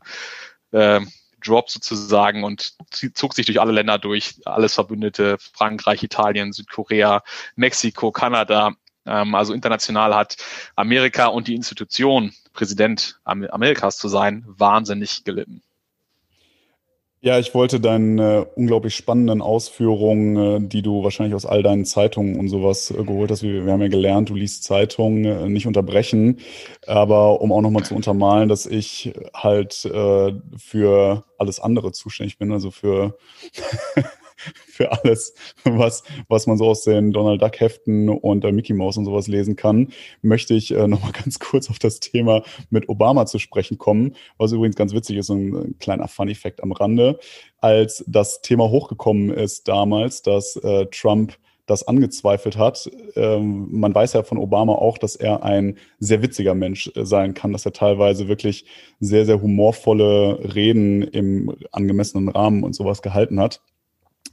[0.72, 1.02] äh,
[1.44, 2.74] Drop sozusagen und
[3.14, 7.24] zog sich durch alle Länder durch, alles Verbündete, Frankreich, Italien, Südkorea,
[7.56, 10.38] Mexiko, Kanada, also international hat
[10.76, 15.62] Amerika und die Institution, Präsident Amerikas zu sein, wahnsinnig gelitten.
[17.24, 21.86] Ja, ich wollte deine äh, unglaublich spannenden Ausführungen, äh, die du wahrscheinlich aus all deinen
[21.86, 23.44] Zeitungen und sowas äh, geholt hast.
[23.44, 26.40] Wir, wir haben ja gelernt, du liest Zeitungen, äh, nicht unterbrechen.
[26.86, 32.52] Aber um auch nochmal zu untermalen, dass ich halt äh, für alles andere zuständig bin,
[32.52, 33.18] also für
[34.66, 38.98] für alles, was, was man so aus den Donald Duck Heften und äh, Mickey Mouse
[38.98, 39.90] und sowas lesen kann,
[40.22, 44.52] möchte ich äh, nochmal ganz kurz auf das Thema mit Obama zu sprechen kommen, was
[44.52, 47.20] übrigens ganz witzig ist, so ein kleiner Funny Fact am Rande.
[47.60, 52.90] Als das Thema hochgekommen ist damals, dass äh, Trump das angezweifelt hat.
[53.16, 57.34] Ähm, man weiß ja von Obama auch, dass er ein sehr witziger Mensch äh, sein
[57.34, 58.66] kann, dass er teilweise wirklich
[59.00, 63.62] sehr, sehr humorvolle Reden im angemessenen Rahmen und sowas gehalten hat.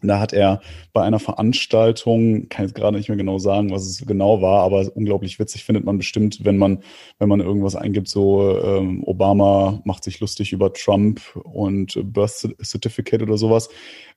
[0.02, 0.60] Da hat er
[0.92, 4.90] bei einer Veranstaltung, kann jetzt gerade nicht mehr genau sagen, was es genau war, aber
[4.94, 6.82] unglaublich witzig findet man bestimmt, wenn man,
[7.18, 13.22] wenn man irgendwas eingibt, so ähm, Obama macht sich lustig über Trump und Birth Certificate
[13.22, 13.68] oder sowas.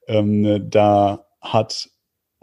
[0.08, 1.90] Ähm, da hat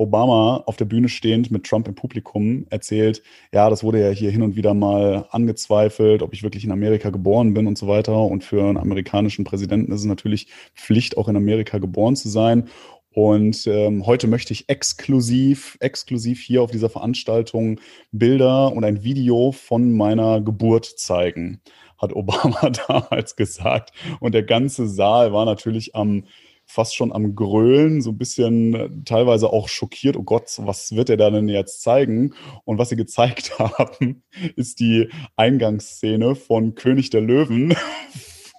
[0.00, 4.30] Obama auf der Bühne stehend mit Trump im Publikum erzählt, ja, das wurde ja hier
[4.30, 8.18] hin und wieder mal angezweifelt, ob ich wirklich in Amerika geboren bin und so weiter.
[8.18, 12.68] Und für einen amerikanischen Präsidenten ist es natürlich Pflicht, auch in Amerika geboren zu sein.
[13.12, 17.80] Und ähm, heute möchte ich exklusiv, exklusiv hier auf dieser Veranstaltung
[18.12, 21.60] Bilder und ein Video von meiner Geburt zeigen,
[21.98, 23.90] hat Obama damals gesagt.
[24.20, 26.24] Und der ganze Saal war natürlich am
[26.70, 30.16] fast schon am Grölen, so ein bisschen äh, teilweise auch schockiert.
[30.16, 32.34] Oh Gott, was wird er da denn jetzt zeigen?
[32.64, 34.22] Und was sie gezeigt haben,
[34.54, 37.74] ist die Eingangsszene von König der Löwen,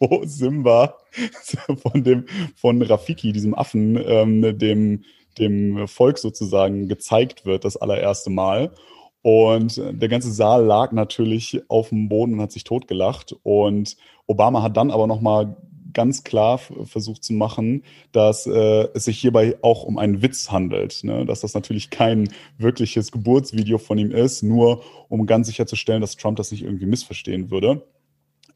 [0.02, 0.98] wo Simba
[1.82, 5.04] von dem, von Rafiki, diesem Affen, ähm, dem,
[5.38, 8.72] dem Volk sozusagen gezeigt wird, das allererste Mal.
[9.22, 13.36] Und der ganze Saal lag natürlich auf dem Boden und hat sich totgelacht.
[13.44, 15.56] Und Obama hat dann aber nochmal
[15.94, 21.04] ganz klar versucht zu machen, dass äh, es sich hierbei auch um einen Witz handelt.
[21.04, 21.26] Ne?
[21.26, 26.38] Dass das natürlich kein wirkliches Geburtsvideo von ihm ist, nur um ganz sicherzustellen, dass Trump
[26.38, 27.84] das nicht irgendwie missverstehen würde.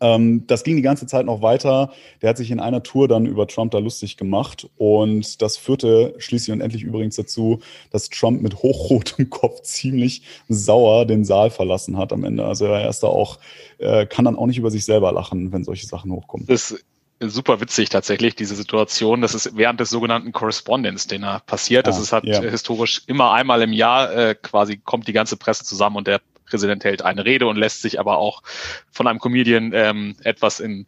[0.01, 1.91] Ähm, das ging die ganze Zeit noch weiter.
[2.21, 4.69] Der hat sich in einer Tour dann über Trump da lustig gemacht.
[4.77, 7.59] Und das führte schließlich und endlich übrigens dazu,
[7.91, 12.45] dass Trump mit hochrotem Kopf ziemlich sauer den Saal verlassen hat am Ende.
[12.45, 13.39] Also er ist da auch,
[13.77, 16.47] äh, kann dann auch nicht über sich selber lachen, wenn solche Sachen hochkommen.
[16.47, 16.75] Das
[17.21, 19.21] super witzig tatsächlich, diese Situation.
[19.21, 21.87] Das ist während des sogenannten Correspondence Dinner passiert.
[21.87, 22.41] Das ah, ist halt ja.
[22.41, 26.83] historisch immer einmal im Jahr äh, quasi kommt die ganze Presse zusammen und der Präsident
[26.83, 28.43] hält eine Rede und lässt sich aber auch
[28.91, 30.87] von einem Comedian ähm, etwas in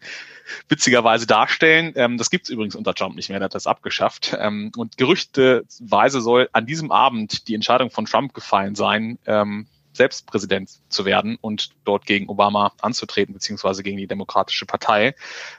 [0.69, 1.93] witziger Weise darstellen.
[1.95, 4.35] Ähm, das gibt's übrigens unter Trump nicht mehr, er hat das abgeschafft.
[4.39, 9.67] Ähm, und gerüchteweise soll an diesem Abend die Entscheidung von Trump gefallen sein, ähm,
[9.97, 15.15] selbst Präsident zu werden und dort gegen Obama anzutreten, beziehungsweise gegen die Demokratische Partei,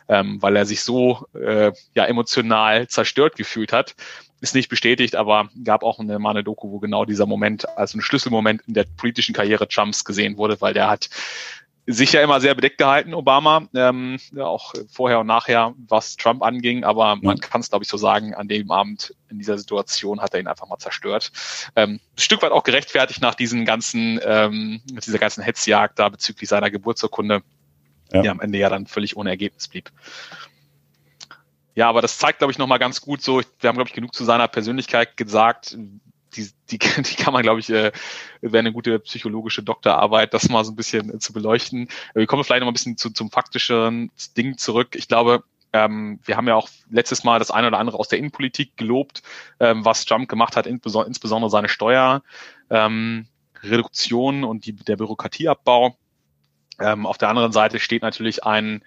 [0.09, 3.97] ähm, weil er sich so äh, ja emotional zerstört gefühlt hat,
[4.41, 7.95] ist nicht bestätigt, aber gab auch eine, mal eine Doku, wo genau dieser Moment als
[7.95, 11.11] ein Schlüsselmoment in der politischen Karriere Trumps gesehen wurde, weil der hat
[11.91, 16.43] sich ja immer sehr bedeckt gehalten, Obama, ähm, ja, auch vorher und nachher, was Trump
[16.43, 20.21] anging, aber man kann es, glaube ich, so sagen, an dem Abend in dieser Situation
[20.21, 21.33] hat er ihn einfach mal zerstört.
[21.77, 26.51] Ähm, ein Stück weit auch gerechtfertigt nach diesen ganzen, ähm, dieser ganzen Hetzjagd da bezüglich
[26.51, 27.41] seiner Geburtsurkunde,
[28.13, 28.21] ja.
[28.21, 29.91] die am Ende ja dann völlig ohne Ergebnis blieb.
[31.79, 34.13] Ja, aber das zeigt, glaube ich, nochmal ganz gut so, wir haben, glaube ich, genug
[34.13, 35.79] zu seiner Persönlichkeit gesagt.
[36.35, 37.93] Die, die, die kann man, glaube ich, äh,
[38.41, 41.87] wäre eine gute psychologische Doktorarbeit, das mal so ein bisschen äh, zu beleuchten.
[42.15, 44.97] Wir kommen vielleicht noch mal ein bisschen zu, zum faktischen Ding zurück.
[44.97, 48.19] Ich glaube, ähm, wir haben ja auch letztes Mal das eine oder andere aus der
[48.19, 49.23] Innenpolitik gelobt,
[49.61, 52.25] ähm, was Trump gemacht hat, insbesondere seine Steuer,
[52.71, 53.29] ähm,
[53.63, 55.97] und die, der Bürokratieabbau.
[56.81, 58.83] Ähm, auf der anderen Seite steht natürlich ein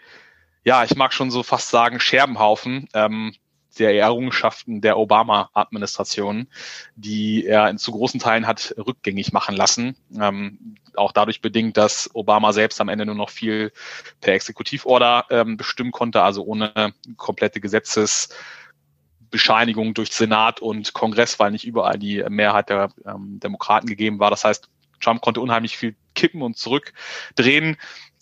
[0.63, 2.88] ja, ich mag schon so fast sagen, Scherbenhaufen.
[2.93, 3.34] Ähm,
[3.80, 6.47] der Errungenschaften der Obama-Administration,
[6.95, 9.95] die er in zu großen Teilen hat rückgängig machen lassen.
[10.19, 13.71] Ähm, auch dadurch bedingt, dass Obama selbst am Ende nur noch viel
[14.19, 21.65] per Exekutivorder ähm, bestimmen konnte, also ohne komplette Gesetzesbescheinigung durch Senat und Kongress, weil nicht
[21.65, 24.30] überall die Mehrheit der ähm, Demokraten gegeben war.
[24.30, 24.67] Das heißt,
[25.00, 27.78] Trump konnte unheimlich viel kippen und zurückdrehen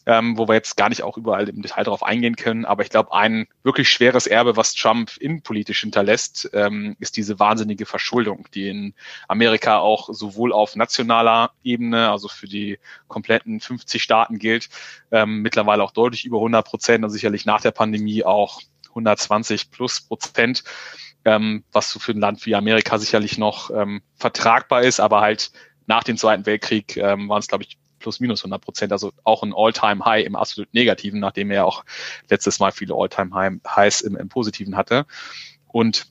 [0.09, 2.65] ähm, wo wir jetzt gar nicht auch überall im Detail darauf eingehen können.
[2.65, 7.85] Aber ich glaube, ein wirklich schweres Erbe, was Trump innenpolitisch hinterlässt, ähm, ist diese wahnsinnige
[7.85, 8.95] Verschuldung, die in
[9.27, 14.69] Amerika auch sowohl auf nationaler Ebene, also für die kompletten 50 Staaten gilt,
[15.11, 20.01] ähm, mittlerweile auch deutlich über 100 Prozent und sicherlich nach der Pandemie auch 120 plus
[20.01, 20.63] Prozent
[21.23, 25.51] ähm, was so für ein Land wie Amerika sicherlich noch ähm, vertragbar ist, aber halt
[25.85, 29.43] nach dem Zweiten Weltkrieg ähm, waren es, glaube ich, plus minus 100 Prozent, also auch
[29.43, 31.83] ein All-Time-High im absolut Negativen, nachdem er auch
[32.29, 35.05] letztes Mal viele All-Time-Highs im, im Positiven hatte.
[35.67, 36.07] Und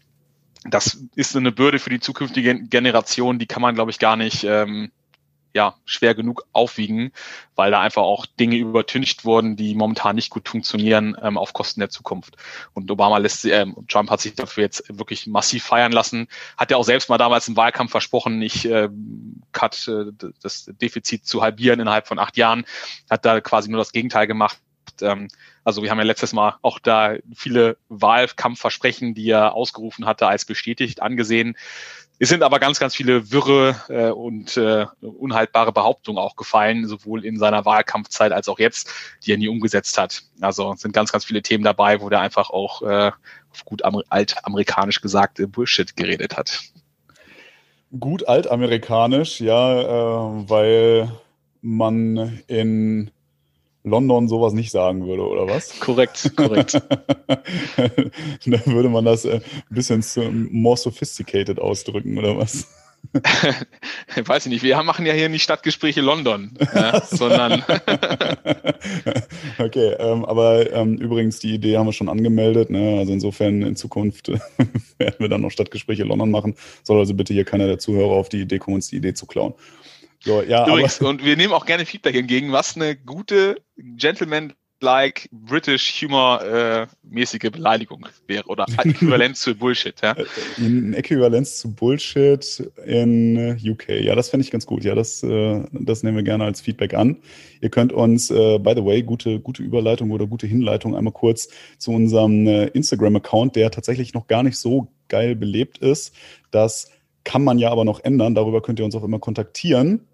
[0.64, 4.44] das ist eine Bürde für die zukünftige Generation, die kann man, glaube ich, gar nicht
[4.44, 4.90] ähm,
[5.54, 7.12] ja, schwer genug aufwiegen,
[7.54, 11.80] weil da einfach auch Dinge übertüncht wurden, die momentan nicht gut funktionieren ähm, auf Kosten
[11.80, 12.36] der Zukunft.
[12.74, 16.76] Und Obama lässt, ähm, Trump hat sich dafür jetzt wirklich massiv feiern lassen, hat ja
[16.76, 18.88] auch selbst mal damals im Wahlkampf versprochen, nicht äh,
[19.52, 22.64] cut, äh, das Defizit zu halbieren innerhalb von acht Jahren,
[23.10, 24.58] hat da quasi nur das Gegenteil gemacht.
[25.00, 25.28] Ähm,
[25.64, 30.44] also wir haben ja letztes Mal auch da viele Wahlkampfversprechen, die er ausgerufen hatte, als
[30.44, 31.56] bestätigt angesehen.
[32.20, 37.24] Es sind aber ganz, ganz viele wirre äh, und äh, unhaltbare Behauptungen auch gefallen, sowohl
[37.24, 38.90] in seiner Wahlkampfzeit als auch jetzt,
[39.24, 40.24] die er nie umgesetzt hat.
[40.40, 43.12] Also sind ganz, ganz viele Themen dabei, wo der einfach auch äh,
[43.52, 46.60] auf gut altamerikanisch gesagt äh, Bullshit geredet hat.
[47.98, 51.12] Gut altamerikanisch, ja, äh, weil
[51.62, 53.12] man in
[53.88, 55.78] London sowas nicht sagen würde, oder was?
[55.80, 56.74] Korrekt, korrekt.
[58.46, 62.68] da würde man das äh, ein bisschen more sophisticated ausdrücken, oder was?
[64.24, 67.62] Weiß ich nicht, wir machen ja hier nicht Stadtgespräche London, ja, sondern.
[69.58, 72.70] okay, ähm, aber ähm, übrigens, die Idee haben wir schon angemeldet.
[72.70, 72.98] Ne?
[72.98, 76.54] Also insofern in Zukunft werden wir dann noch Stadtgespräche London machen.
[76.82, 79.26] Soll also bitte hier keiner der Zuhörer auf die Idee kommen, uns die Idee zu
[79.26, 79.54] klauen.
[80.20, 85.28] So, ja, Übrigens, und wir nehmen auch gerne Feedback entgegen, was eine gute Gentleman like
[85.32, 90.16] British Humor äh, mäßige Beleidigung wäre oder Äquivalenz zu Bullshit, ja.
[90.56, 93.88] In Äquivalenz zu Bullshit in UK.
[94.00, 94.84] Ja, das fände ich ganz gut.
[94.84, 97.16] Ja, das, äh, das nehmen wir gerne als Feedback an.
[97.60, 101.48] Ihr könnt uns, äh, by the way, gute, gute Überleitung oder gute Hinleitung einmal kurz
[101.78, 106.14] zu unserem äh, Instagram-Account, der tatsächlich noch gar nicht so geil belebt ist.
[106.50, 106.90] Das
[107.24, 108.34] kann man ja aber noch ändern.
[108.34, 110.07] Darüber könnt ihr uns auch immer kontaktieren.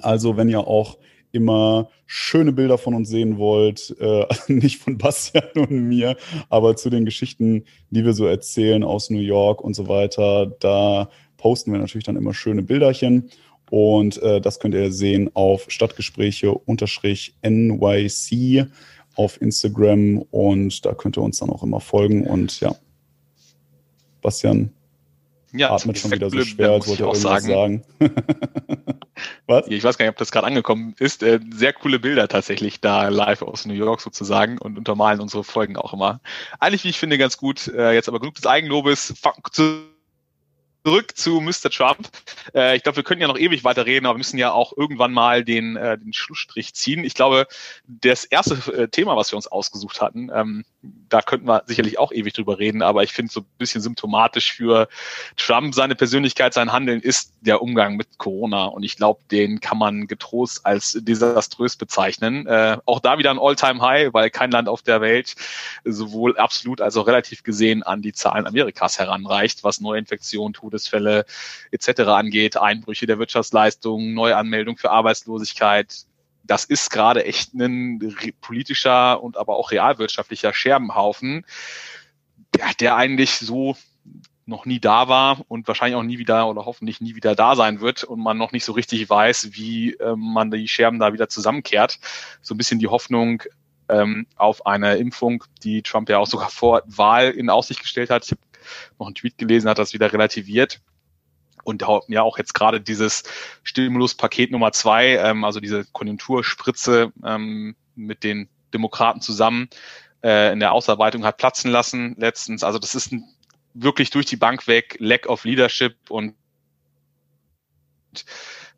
[0.00, 0.98] Also wenn ihr auch
[1.32, 6.16] immer schöne Bilder von uns sehen wollt, äh, nicht von Bastian und mir,
[6.48, 11.08] aber zu den Geschichten, die wir so erzählen aus New York und so weiter, da
[11.36, 13.30] posten wir natürlich dann immer schöne Bilderchen.
[13.70, 18.66] Und äh, das könnt ihr sehen auf Stadtgespräche-NYC
[19.14, 22.26] auf Instagram und da könnt ihr uns dann auch immer folgen.
[22.26, 22.76] Und ja,
[24.20, 24.72] Bastian,
[25.52, 27.84] ja, atmet schon wieder so schwer, als wollte er irgendwas sagen.
[27.98, 28.14] sagen.
[29.46, 29.66] Was?
[29.68, 31.22] Ich weiß gar nicht, ob das gerade angekommen ist.
[31.22, 35.76] Äh, sehr coole Bilder tatsächlich da live aus New York sozusagen und untermalen unsere Folgen
[35.76, 36.20] auch immer.
[36.58, 37.68] Eigentlich, wie ich finde, ganz gut.
[37.68, 39.14] Äh, jetzt aber genug des Eigenlobes.
[39.52, 39.91] Zu
[40.84, 41.70] zurück zu Mr.
[41.70, 42.08] Trump.
[42.54, 45.12] Äh, ich glaube, wir können ja noch ewig weiterreden, aber wir müssen ja auch irgendwann
[45.12, 47.04] mal den, äh, den Schlussstrich ziehen.
[47.04, 47.46] Ich glaube,
[47.86, 50.64] das erste äh, Thema, was wir uns ausgesucht hatten, ähm,
[51.08, 54.52] da könnten wir sicherlich auch ewig drüber reden, aber ich finde so ein bisschen symptomatisch
[54.52, 54.88] für
[55.36, 58.64] Trump, seine Persönlichkeit, sein Handeln ist der Umgang mit Corona.
[58.64, 62.46] Und ich glaube, den kann man getrost als desaströs bezeichnen.
[62.46, 65.34] Äh, auch da wieder ein All-Time-High, weil kein Land auf der Welt
[65.84, 71.24] sowohl absolut als auch relativ gesehen an die Zahlen Amerikas heranreicht, was Neuinfektionen, Todesfälle
[71.70, 72.00] etc.
[72.00, 76.06] angeht, Einbrüche der Wirtschaftsleistung, Neuanmeldung für Arbeitslosigkeit,
[76.44, 78.00] das ist gerade echt ein
[78.40, 81.46] politischer und aber auch realwirtschaftlicher Scherbenhaufen,
[82.56, 83.76] der, der eigentlich so
[84.44, 87.80] noch nie da war und wahrscheinlich auch nie wieder oder hoffentlich nie wieder da sein
[87.80, 91.28] wird und man noch nicht so richtig weiß, wie ähm, man die Scherben da wieder
[91.28, 92.00] zusammenkehrt.
[92.40, 93.44] So ein bisschen die Hoffnung
[93.88, 98.24] ähm, auf eine Impfung, die Trump ja auch sogar vor Wahl in Aussicht gestellt hat.
[98.24, 98.40] Ich habe
[98.98, 100.80] noch einen Tweet gelesen, hat das wieder relativiert
[101.64, 103.22] und ja auch jetzt gerade dieses
[103.62, 109.68] Stimuluspaket Nummer zwei, ähm, also diese Konjunkturspritze ähm, mit den Demokraten zusammen
[110.22, 112.64] äh, in der Ausarbeitung hat platzen lassen letztens.
[112.64, 113.24] Also das ist ein,
[113.74, 116.34] wirklich durch die Bank weg Lack of Leadership und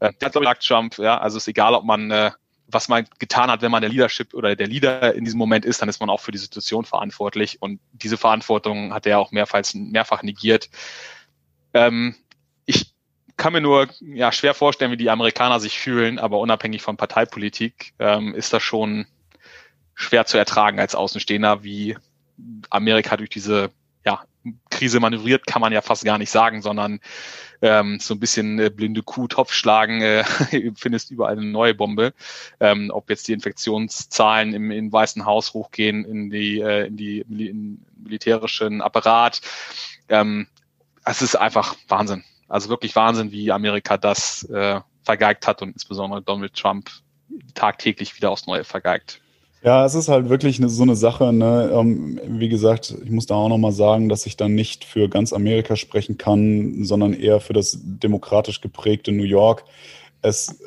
[0.01, 2.31] äh, der Trump, ja, also ist egal, ob man äh,
[2.75, 5.81] was man getan hat, wenn man der Leadership oder der Leader in diesem Moment ist,
[5.81, 7.63] dann ist man auch für die Situation verantwortlich.
[7.63, 10.69] Und diese Verantwortung hat er auch mehrfach, mehrfach negiert.
[11.73, 12.17] Ähm,
[12.67, 12.93] ich
[13.37, 17.95] kann mir nur ja, schwer vorstellen, wie die Amerikaner sich fühlen, aber unabhängig von Parteipolitik
[17.99, 19.07] ähm, ist das schon
[19.95, 21.97] schwer zu ertragen als Außenstehender, wie
[22.71, 23.71] Amerika durch diese
[24.71, 27.01] Krise manövriert, kann man ja fast gar nicht sagen, sondern
[27.63, 30.25] ähm, so ein bisschen äh, blinde Kuh, Topf schlagen, äh,
[30.77, 32.13] findest überall eine neue Bombe.
[32.61, 37.21] Ähm, ob jetzt die Infektionszahlen im, im Weißen Haus hochgehen, in die, äh, in die
[37.21, 39.41] in militärischen Apparat.
[40.09, 40.47] Ähm,
[41.05, 42.25] es ist einfach Wahnsinn.
[42.49, 46.91] Also wirklich Wahnsinn, wie Amerika das äh, vergeigt hat und insbesondere Donald Trump
[47.55, 49.21] tagtäglich wieder aufs Neue vergeigt.
[49.65, 51.33] Ja, es ist halt wirklich eine, so eine Sache.
[51.33, 51.71] Ne?
[51.73, 55.33] Ähm, wie gesagt, ich muss da auch nochmal sagen, dass ich dann nicht für ganz
[55.33, 59.65] Amerika sprechen kann, sondern eher für das demokratisch geprägte New York.
[60.21, 60.59] Es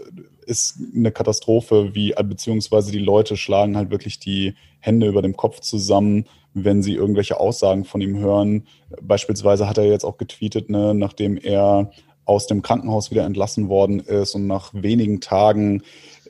[0.47, 5.59] ist eine Katastrophe, wie beziehungsweise die Leute schlagen halt wirklich die Hände über dem Kopf
[5.59, 8.65] zusammen, wenn sie irgendwelche Aussagen von ihm hören.
[8.99, 11.91] Beispielsweise hat er jetzt auch getweetet, ne, nachdem er
[12.25, 15.83] aus dem Krankenhaus wieder entlassen worden ist und nach wenigen Tagen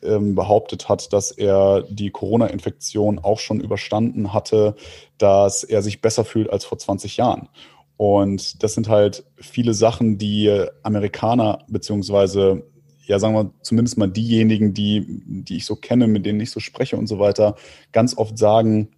[0.04, 4.76] ähm, behauptet hat, dass er die Corona-Infektion auch schon überstanden hatte,
[5.18, 7.50] dass er sich besser fühlt als vor 20 Jahren.
[7.98, 12.64] Und das sind halt viele Sachen, die Amerikaner beziehungsweise
[13.08, 16.60] ja, sagen wir zumindest mal diejenigen, die, die ich so kenne, mit denen ich so
[16.60, 17.56] spreche und so weiter,
[17.94, 18.90] ganz oft sagen,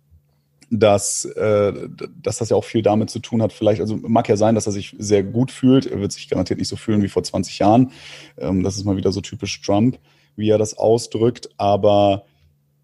[0.71, 1.73] dass, äh,
[2.21, 4.67] dass das ja auch viel damit zu tun hat, vielleicht, also mag ja sein, dass
[4.67, 7.59] er sich sehr gut fühlt, er wird sich garantiert nicht so fühlen wie vor 20
[7.59, 7.91] Jahren.
[8.37, 9.99] Ähm, das ist mal wieder so typisch Trump
[10.39, 12.23] wie er das ausdrückt, aber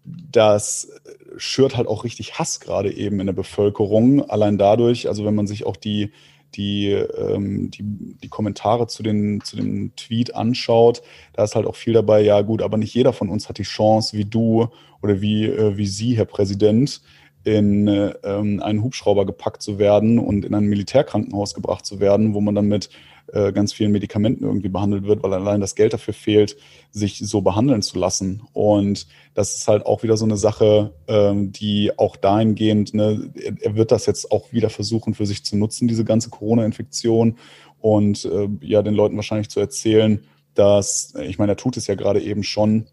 [0.04, 0.88] das
[1.36, 4.28] schürt halt auch richtig Hass gerade eben in der Bevölkerung.
[4.30, 6.12] Allein dadurch, also wenn man sich auch die,
[6.54, 11.76] die, ähm, die, die Kommentare zu, den, zu dem Tweet anschaut, da ist halt auch
[11.76, 14.68] viel dabei, ja gut, aber nicht jeder von uns hat die Chance, wie du
[15.02, 17.02] oder wie, äh, wie Sie, Herr Präsident,
[17.44, 22.40] in äh, einen Hubschrauber gepackt zu werden und in ein Militärkrankenhaus gebracht zu werden, wo
[22.40, 22.90] man dann mit
[23.32, 26.56] äh, ganz vielen Medikamenten irgendwie behandelt wird, weil allein das Geld dafür fehlt,
[26.92, 28.42] sich so behandeln zu lassen.
[28.52, 33.54] Und das ist halt auch wieder so eine Sache, ähm, die auch dahingehend, ne, er,
[33.60, 37.36] er wird das jetzt auch wieder versuchen für sich zu nutzen, diese ganze Corona-Infektion
[37.80, 41.94] und äh, ja den Leuten wahrscheinlich zu erzählen, dass, ich meine, er tut es ja
[41.94, 42.86] gerade eben schon,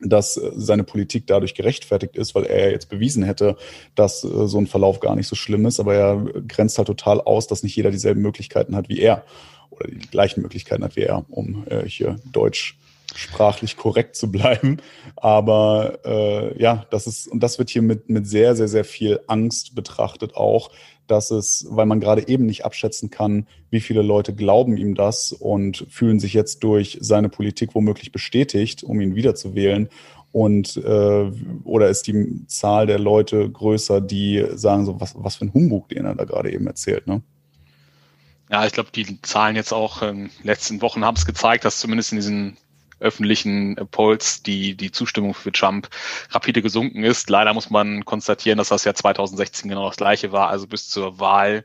[0.00, 3.56] dass äh, seine Politik dadurch gerechtfertigt ist, weil er jetzt bewiesen hätte,
[3.94, 5.80] dass äh, so ein Verlauf gar nicht so schlimm ist.
[5.80, 9.24] Aber er grenzt halt total aus, dass nicht jeder dieselben Möglichkeiten hat wie er
[9.74, 12.78] oder die gleichen Möglichkeiten hat wie er, um äh, hier Deutsch
[13.14, 14.78] sprachlich korrekt zu bleiben.
[15.16, 19.20] Aber äh, ja, das ist, und das wird hier mit, mit sehr, sehr, sehr viel
[19.26, 20.70] Angst betrachtet auch,
[21.06, 25.32] dass es, weil man gerade eben nicht abschätzen kann, wie viele Leute glauben ihm das
[25.32, 29.88] und fühlen sich jetzt durch seine Politik womöglich bestätigt, um ihn wiederzuwählen.
[30.32, 31.30] Und äh,
[31.62, 35.88] oder ist die Zahl der Leute größer, die sagen so, was, was für ein Humbug,
[35.90, 37.22] den er da gerade eben erzählt, ne?
[38.50, 41.78] Ja, ich glaube, die Zahlen jetzt auch in den letzten Wochen haben es gezeigt, dass
[41.78, 42.56] zumindest in diesen
[43.00, 45.88] öffentlichen Polls die, die Zustimmung für Trump
[46.30, 47.28] rapide gesunken ist.
[47.28, 50.48] Leider muss man konstatieren, dass das ja 2016 genau das gleiche war.
[50.48, 51.64] Also bis zur Wahl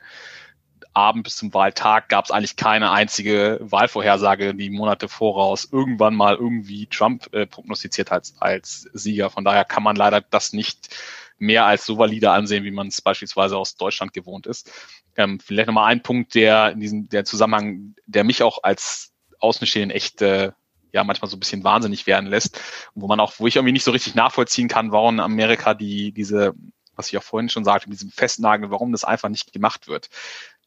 [0.94, 6.36] Abend bis zum Wahltag gab es eigentlich keine einzige Wahlvorhersage, die Monate voraus irgendwann mal
[6.36, 9.30] irgendwie Trump äh, prognostiziert hat als Sieger.
[9.30, 10.90] Von daher kann man leider das nicht
[11.38, 14.72] mehr als so valide ansehen, wie man es beispielsweise aus Deutschland gewohnt ist.
[15.20, 19.94] Ähm, vielleicht nochmal ein Punkt, der in diesem der Zusammenhang, der mich auch als Außenstehenden
[19.94, 20.54] echt äh,
[20.94, 22.58] ja manchmal so ein bisschen wahnsinnig werden lässt,
[22.96, 26.54] wo man auch, wo ich irgendwie nicht so richtig nachvollziehen kann, warum Amerika die diese,
[26.96, 30.10] was ich auch vorhin schon sagte, mit diesem Festnageln, warum das einfach nicht gemacht wird.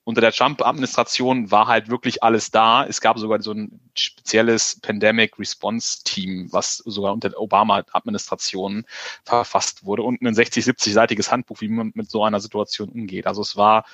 [0.05, 2.85] Unter der Trump-Administration war halt wirklich alles da.
[2.85, 8.85] Es gab sogar so ein spezielles Pandemic Response Team, was sogar unter der Obama-Administration
[9.25, 13.27] verfasst wurde und ein 60, 70-seitiges Handbuch, wie man mit so einer Situation umgeht.
[13.27, 13.87] Also es war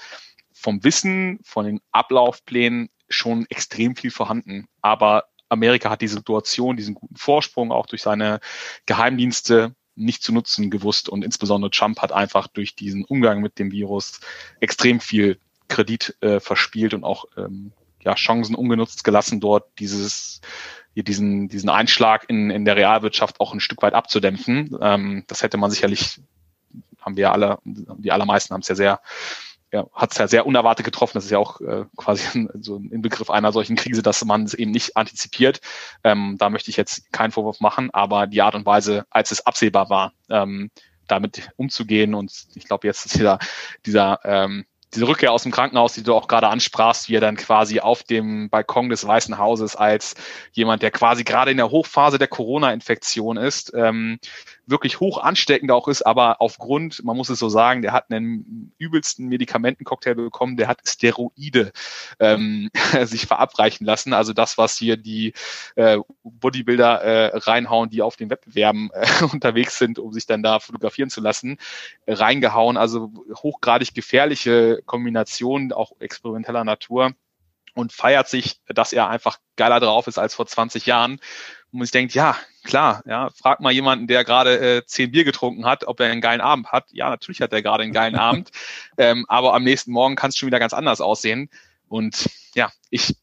[0.58, 4.66] vom Wissen, von den Ablaufplänen schon extrem viel vorhanden.
[4.82, 8.40] Aber Amerika hat die Situation, diesen guten Vorsprung auch durch seine
[8.86, 11.08] Geheimdienste nicht zu nutzen gewusst.
[11.08, 14.20] Und insbesondere Trump hat einfach durch diesen Umgang mit dem Virus
[14.60, 15.38] extrem viel
[15.68, 20.40] Kredit äh, verspielt und auch ähm, ja, Chancen ungenutzt gelassen, dort dieses
[21.02, 24.76] diesen, diesen Einschlag in, in der Realwirtschaft auch ein Stück weit abzudämpfen.
[24.80, 26.20] Ähm, das hätte man sicherlich,
[27.00, 29.00] haben wir alle, die allermeisten haben es ja sehr
[29.72, 31.12] ja, hat es ja sehr unerwartet getroffen.
[31.14, 34.54] Das ist ja auch äh, quasi so ein Inbegriff einer solchen Krise, dass man es
[34.54, 35.60] eben nicht antizipiert.
[36.04, 39.46] Ähm, da möchte ich jetzt keinen Vorwurf machen, aber die Art und Weise, als es
[39.46, 40.70] absehbar war, ähm,
[41.06, 43.38] damit umzugehen und ich glaube, jetzt ist dieser,
[43.86, 47.36] dieser ähm, diese Rückkehr aus dem Krankenhaus, die du auch gerade ansprachst, wie er dann
[47.36, 50.14] quasi auf dem Balkon des Weißen Hauses als
[50.52, 54.18] jemand, der quasi gerade in der Hochphase der Corona-Infektion ist, ähm,
[54.68, 58.72] wirklich hoch ansteckend auch ist, aber aufgrund, man muss es so sagen, der hat einen
[58.78, 61.72] übelsten Medikamentencocktail bekommen, der hat Steroide
[62.20, 62.70] ähm,
[63.04, 64.12] sich verabreichen lassen.
[64.12, 65.32] Also das, was hier die
[65.76, 70.60] äh, Bodybuilder äh, reinhauen, die auf den Wettbewerben äh, unterwegs sind, um sich dann da
[70.60, 71.58] fotografieren zu lassen,
[72.06, 72.76] reingehauen.
[72.76, 77.12] Also hochgradig gefährliche Kombinationen, auch experimenteller Natur
[77.74, 81.20] und feiert sich, dass er einfach geiler drauf ist als vor 20 Jahren
[81.70, 82.36] und man sich denkt, ja,
[82.68, 86.20] klar, ja, frag mal jemanden, der gerade äh, zehn Bier getrunken hat, ob er einen
[86.20, 86.84] geilen Abend hat.
[86.92, 88.50] Ja, natürlich hat er gerade einen geilen Abend,
[88.98, 91.48] ähm, aber am nächsten Morgen kann es schon wieder ganz anders aussehen.
[91.88, 93.16] Und ja, ich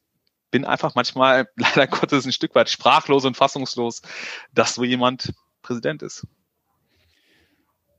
[0.50, 4.02] bin einfach manchmal leider Gottes ein Stück weit sprachlos und fassungslos,
[4.52, 5.32] dass so jemand
[5.62, 6.26] Präsident ist.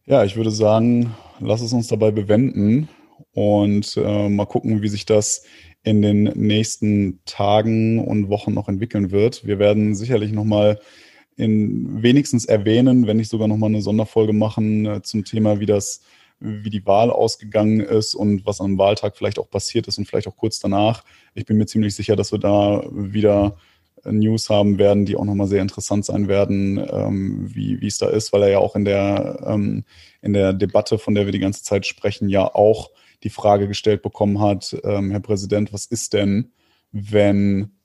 [0.05, 2.89] Ja, ich würde sagen, lass es uns dabei bewenden
[3.33, 5.45] und äh, mal gucken, wie sich das
[5.85, 9.47] in den nächsten Tagen und Wochen noch entwickeln wird.
[9.47, 10.81] Wir werden sicherlich nochmal
[11.37, 16.01] in wenigstens erwähnen, wenn nicht sogar nochmal eine Sonderfolge machen äh, zum Thema, wie das,
[16.41, 20.29] wie die Wahl ausgegangen ist und was am Wahltag vielleicht auch passiert ist und vielleicht
[20.29, 21.05] auch kurz danach.
[21.35, 23.57] Ich bin mir ziemlich sicher, dass wir da wieder
[24.05, 28.33] News haben werden, die auch nochmal sehr interessant sein werden, ähm, wie, es da ist,
[28.33, 29.85] weil er ja auch in der, ähm,
[30.23, 32.91] in der Debatte, von der wir die ganze Zeit sprechen, ja auch
[33.23, 36.53] die Frage gestellt bekommen hat, ähm, Herr Präsident, was ist denn,
[36.93, 37.76] wenn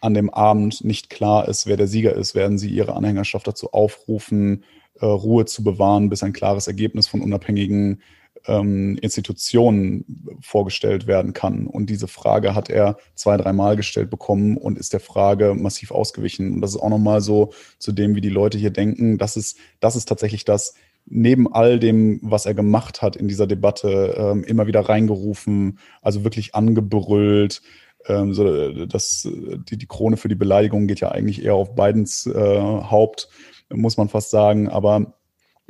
[0.00, 2.34] an dem Abend nicht klar ist, wer der Sieger ist?
[2.34, 4.64] Werden Sie Ihre Anhängerschaft dazu aufrufen,
[5.00, 8.00] äh, Ruhe zu bewahren, bis ein klares Ergebnis von unabhängigen
[8.46, 11.66] ähm, Institutionen vorgestellt werden kann?
[11.66, 16.54] Und diese Frage hat er zwei, dreimal gestellt bekommen und ist der Frage massiv ausgewichen.
[16.54, 19.18] Und das ist auch nochmal so zu dem, wie die Leute hier denken.
[19.18, 20.74] Das ist, das ist tatsächlich das,
[21.06, 26.24] neben all dem, was er gemacht hat in dieser Debatte, ähm, immer wieder reingerufen, also
[26.24, 27.62] wirklich angebrüllt.
[28.06, 32.26] Ähm, so, das, die, die Krone für die Beleidigung geht ja eigentlich eher auf Bidens
[32.26, 33.28] äh, Haupt,
[33.68, 34.68] muss man fast sagen.
[34.68, 35.14] Aber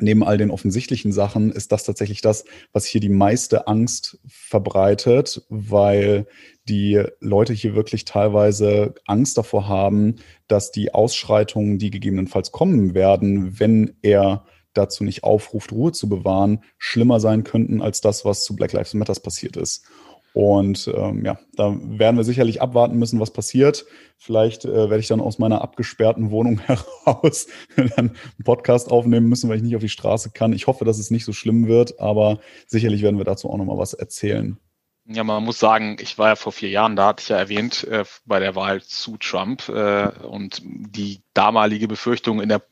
[0.02, 5.44] neben all den offensichtlichen Sachen ist das tatsächlich das, was hier die meiste Angst verbreitet,
[5.48, 6.26] weil
[6.68, 10.16] die Leute hier wirklich teilweise Angst davor haben,
[10.48, 16.62] dass die Ausschreitungen, die gegebenenfalls kommen werden, wenn er dazu nicht aufruft, Ruhe zu bewahren,
[16.78, 19.84] schlimmer sein könnten als das, was zu Black Lives Matter passiert ist.
[20.32, 23.84] Und ähm, ja, da werden wir sicherlich abwarten müssen, was passiert.
[24.16, 29.48] Vielleicht äh, werde ich dann aus meiner abgesperrten Wohnung heraus dann einen Podcast aufnehmen müssen,
[29.48, 30.52] weil ich nicht auf die Straße kann.
[30.52, 33.78] Ich hoffe, dass es nicht so schlimm wird, aber sicherlich werden wir dazu auch nochmal
[33.78, 34.58] was erzählen.
[35.06, 37.82] Ja, man muss sagen, ich war ja vor vier Jahren, da hatte ich ja erwähnt,
[37.84, 42.62] äh, bei der Wahl zu Trump äh, und die damalige Befürchtung in der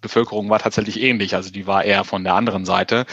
[0.00, 1.34] Bevölkerung war tatsächlich ähnlich.
[1.34, 3.06] Also die war eher von der anderen Seite,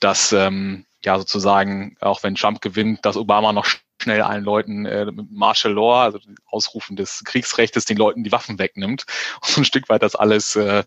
[0.00, 3.66] dass ähm, ja sozusagen, auch wenn Trump gewinnt, dass Obama noch
[4.02, 8.58] schnell allen Leuten äh, mit Martial Law, also Ausrufen des Kriegsrechts, den Leuten die Waffen
[8.58, 9.06] wegnimmt
[9.42, 10.84] und so ein Stück weit das alles äh,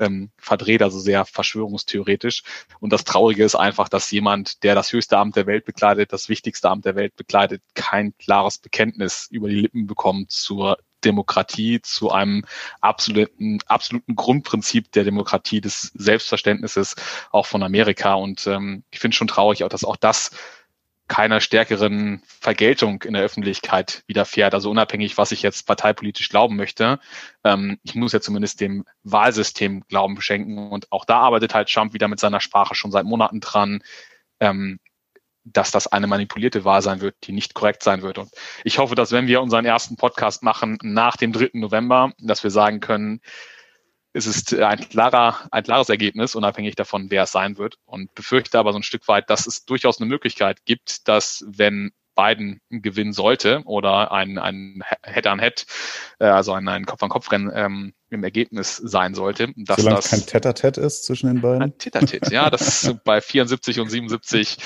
[0.00, 2.42] ähm, verdreht, also sehr verschwörungstheoretisch.
[2.80, 6.28] Und das Traurige ist einfach, dass jemand, der das höchste Amt der Welt bekleidet, das
[6.28, 12.10] wichtigste Amt der Welt bekleidet, kein klares Bekenntnis über die Lippen bekommt zur Demokratie zu
[12.10, 12.44] einem
[12.80, 16.96] absoluten, absoluten Grundprinzip der Demokratie, des Selbstverständnisses
[17.30, 18.14] auch von Amerika.
[18.14, 20.30] Und ähm, ich finde schon traurig, auch dass auch das
[21.08, 24.54] keiner stärkeren Vergeltung in der Öffentlichkeit widerfährt.
[24.54, 26.98] Also unabhängig, was ich jetzt parteipolitisch glauben möchte.
[27.44, 30.58] Ähm, ich muss ja zumindest dem Wahlsystem Glauben beschenken.
[30.70, 33.82] Und auch da arbeitet halt Trump wieder mit seiner Sprache schon seit Monaten dran.
[34.40, 34.80] Ähm,
[35.46, 38.18] dass das eine manipulierte Wahl sein wird, die nicht korrekt sein wird.
[38.18, 38.30] Und
[38.64, 41.50] ich hoffe, dass wenn wir unseren ersten Podcast machen nach dem 3.
[41.54, 43.20] November, dass wir sagen können,
[44.12, 47.76] es ist ein, klarer, ein klares Ergebnis, unabhängig davon, wer es sein wird.
[47.84, 51.92] Und befürchte aber so ein Stück weit, dass es durchaus eine Möglichkeit gibt, dass wenn
[52.16, 58.24] Biden gewinnen sollte oder ein, ein Head-on-Head, -Head, äh, also ein, ein Kopf-an-Kopf-Rennen ähm, im
[58.24, 59.52] Ergebnis sein sollte.
[59.56, 61.62] Dass Solange das kein Tetatet ist zwischen den beiden.
[61.62, 61.74] Ein
[62.30, 64.56] ja, das ist bei 74 und 77.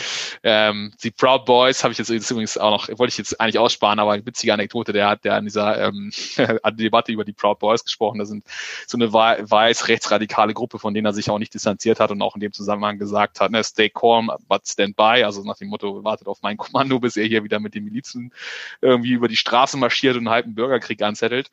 [0.43, 3.99] Ähm, die Proud Boys habe ich jetzt übrigens auch noch, wollte ich jetzt eigentlich aussparen,
[3.99, 6.11] aber eine witzige Anekdote, der hat der an dieser ähm,
[6.73, 8.19] Debatte über die Proud Boys gesprochen.
[8.19, 8.45] Das sind
[8.87, 12.35] so eine weiß rechtsradikale Gruppe, von denen er sich auch nicht distanziert hat und auch
[12.35, 16.03] in dem Zusammenhang gesagt hat, ne, stay calm, but stand by, also nach dem Motto,
[16.05, 18.33] wartet auf mein Kommando, bis er hier wieder mit den Milizen
[18.81, 21.51] irgendwie über die Straße marschiert und einen halben Bürgerkrieg anzettelt.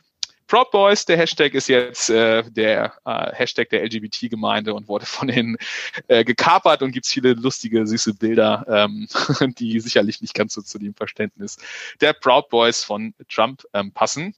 [0.47, 5.29] Proud Boys, der Hashtag ist jetzt äh, der äh, Hashtag der LGBT-Gemeinde und wurde von
[5.29, 5.57] ihnen
[6.07, 9.07] äh, gekapert und gibt's viele lustige, süße Bilder, ähm,
[9.59, 11.57] die sicherlich nicht ganz so zu dem Verständnis
[12.01, 14.35] der Proud Boys von Trump ähm, passen.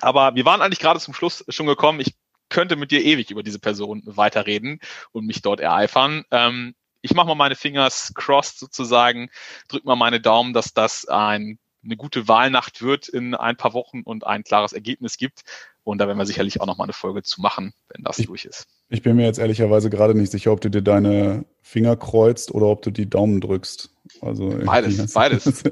[0.00, 2.00] Aber wir waren eigentlich gerade zum Schluss schon gekommen.
[2.00, 2.14] Ich
[2.48, 4.80] könnte mit dir ewig über diese Person weiterreden
[5.12, 6.24] und mich dort ereifern.
[6.30, 9.30] Ähm, ich mache mal meine Fingers crossed sozusagen,
[9.68, 14.02] drück mal meine Daumen, dass das ein, eine gute Wahlnacht wird in ein paar Wochen
[14.02, 15.42] und ein klares Ergebnis gibt.
[15.82, 18.26] Und da werden wir sicherlich auch noch mal eine Folge zu machen, wenn das ich,
[18.26, 18.66] durch ist.
[18.88, 22.66] Ich bin mir jetzt ehrlicherweise gerade nicht sicher, ob du dir deine Finger kreuzt oder
[22.66, 23.90] ob du die Daumen drückst.
[24.22, 25.62] Also beides, beides.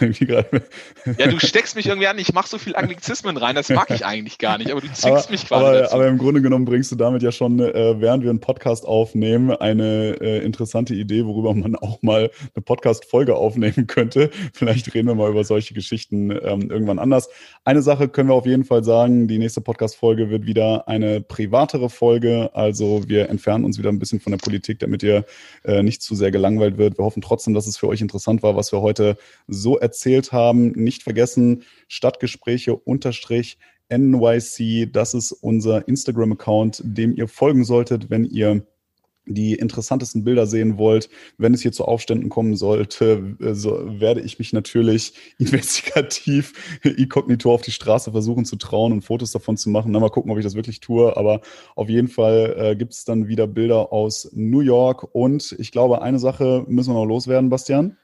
[1.18, 4.06] ja, du steckst mich irgendwie an, ich mache so viel Anglizismen rein, das mag ich
[4.06, 5.92] eigentlich gar nicht, aber du zwingst aber, mich quasi aber.
[5.92, 9.50] Aber im Grunde genommen bringst du damit ja schon, äh, während wir einen Podcast aufnehmen,
[9.50, 14.30] eine äh, interessante Idee, worüber man auch mal eine Podcast-Folge aufnehmen könnte.
[14.52, 17.28] Vielleicht reden wir mal über solche Geschichten ähm, irgendwann anders.
[17.64, 21.90] Eine Sache können wir auf jeden Fall sagen, die nächste Podcast-Folge wird wieder eine privatere
[21.90, 25.24] Folge, also wir entfernen uns wieder ein bisschen von der Politik, damit ihr
[25.64, 26.98] äh, nicht zu sehr gelangweilt wird.
[26.98, 29.16] Wir hoffen trotzdem, dass es für euch interessant war, was wir heute
[29.46, 30.72] so erzählt haben.
[30.72, 33.58] Nicht vergessen, Stadtgespräche unterstrich
[33.88, 38.66] NYC, das ist unser Instagram-Account, dem ihr folgen solltet, wenn ihr
[39.26, 44.20] die interessantesten Bilder sehen wollt, wenn es hier zu Aufständen kommen sollte, äh, so werde
[44.20, 46.52] ich mich natürlich investigativ
[46.82, 49.92] inkognito auf die Straße versuchen zu trauen und Fotos davon zu machen.
[49.92, 51.16] Na, mal gucken, ob ich das wirklich tue.
[51.16, 51.40] Aber
[51.74, 55.08] auf jeden Fall äh, gibt es dann wieder Bilder aus New York.
[55.14, 57.96] Und ich glaube, eine Sache müssen wir noch loswerden, Bastian.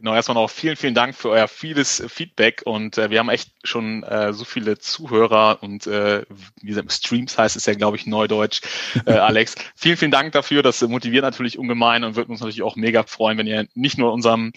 [0.00, 3.50] Genau, erstmal noch vielen, vielen Dank für euer vieles Feedback und äh, wir haben echt
[3.64, 6.24] schon äh, so viele Zuhörer und äh,
[6.62, 8.62] wie gesagt, Streams heißt es ja, glaube ich, Neudeutsch,
[9.04, 9.56] äh, Alex.
[9.76, 10.62] vielen, vielen Dank dafür.
[10.62, 14.10] Das motiviert natürlich ungemein und wird uns natürlich auch mega freuen, wenn ihr nicht nur
[14.14, 14.52] unserem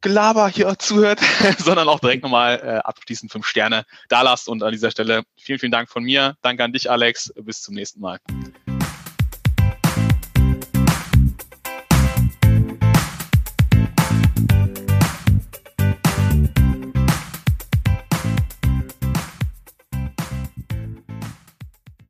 [0.00, 1.20] Gelaber hier zuhört,
[1.58, 4.48] sondern auch direkt nochmal äh, abschließend fünf Sterne da lasst.
[4.48, 6.36] Und an dieser Stelle vielen, vielen Dank von mir.
[6.42, 7.32] Danke an dich, Alex.
[7.36, 8.18] Bis zum nächsten Mal.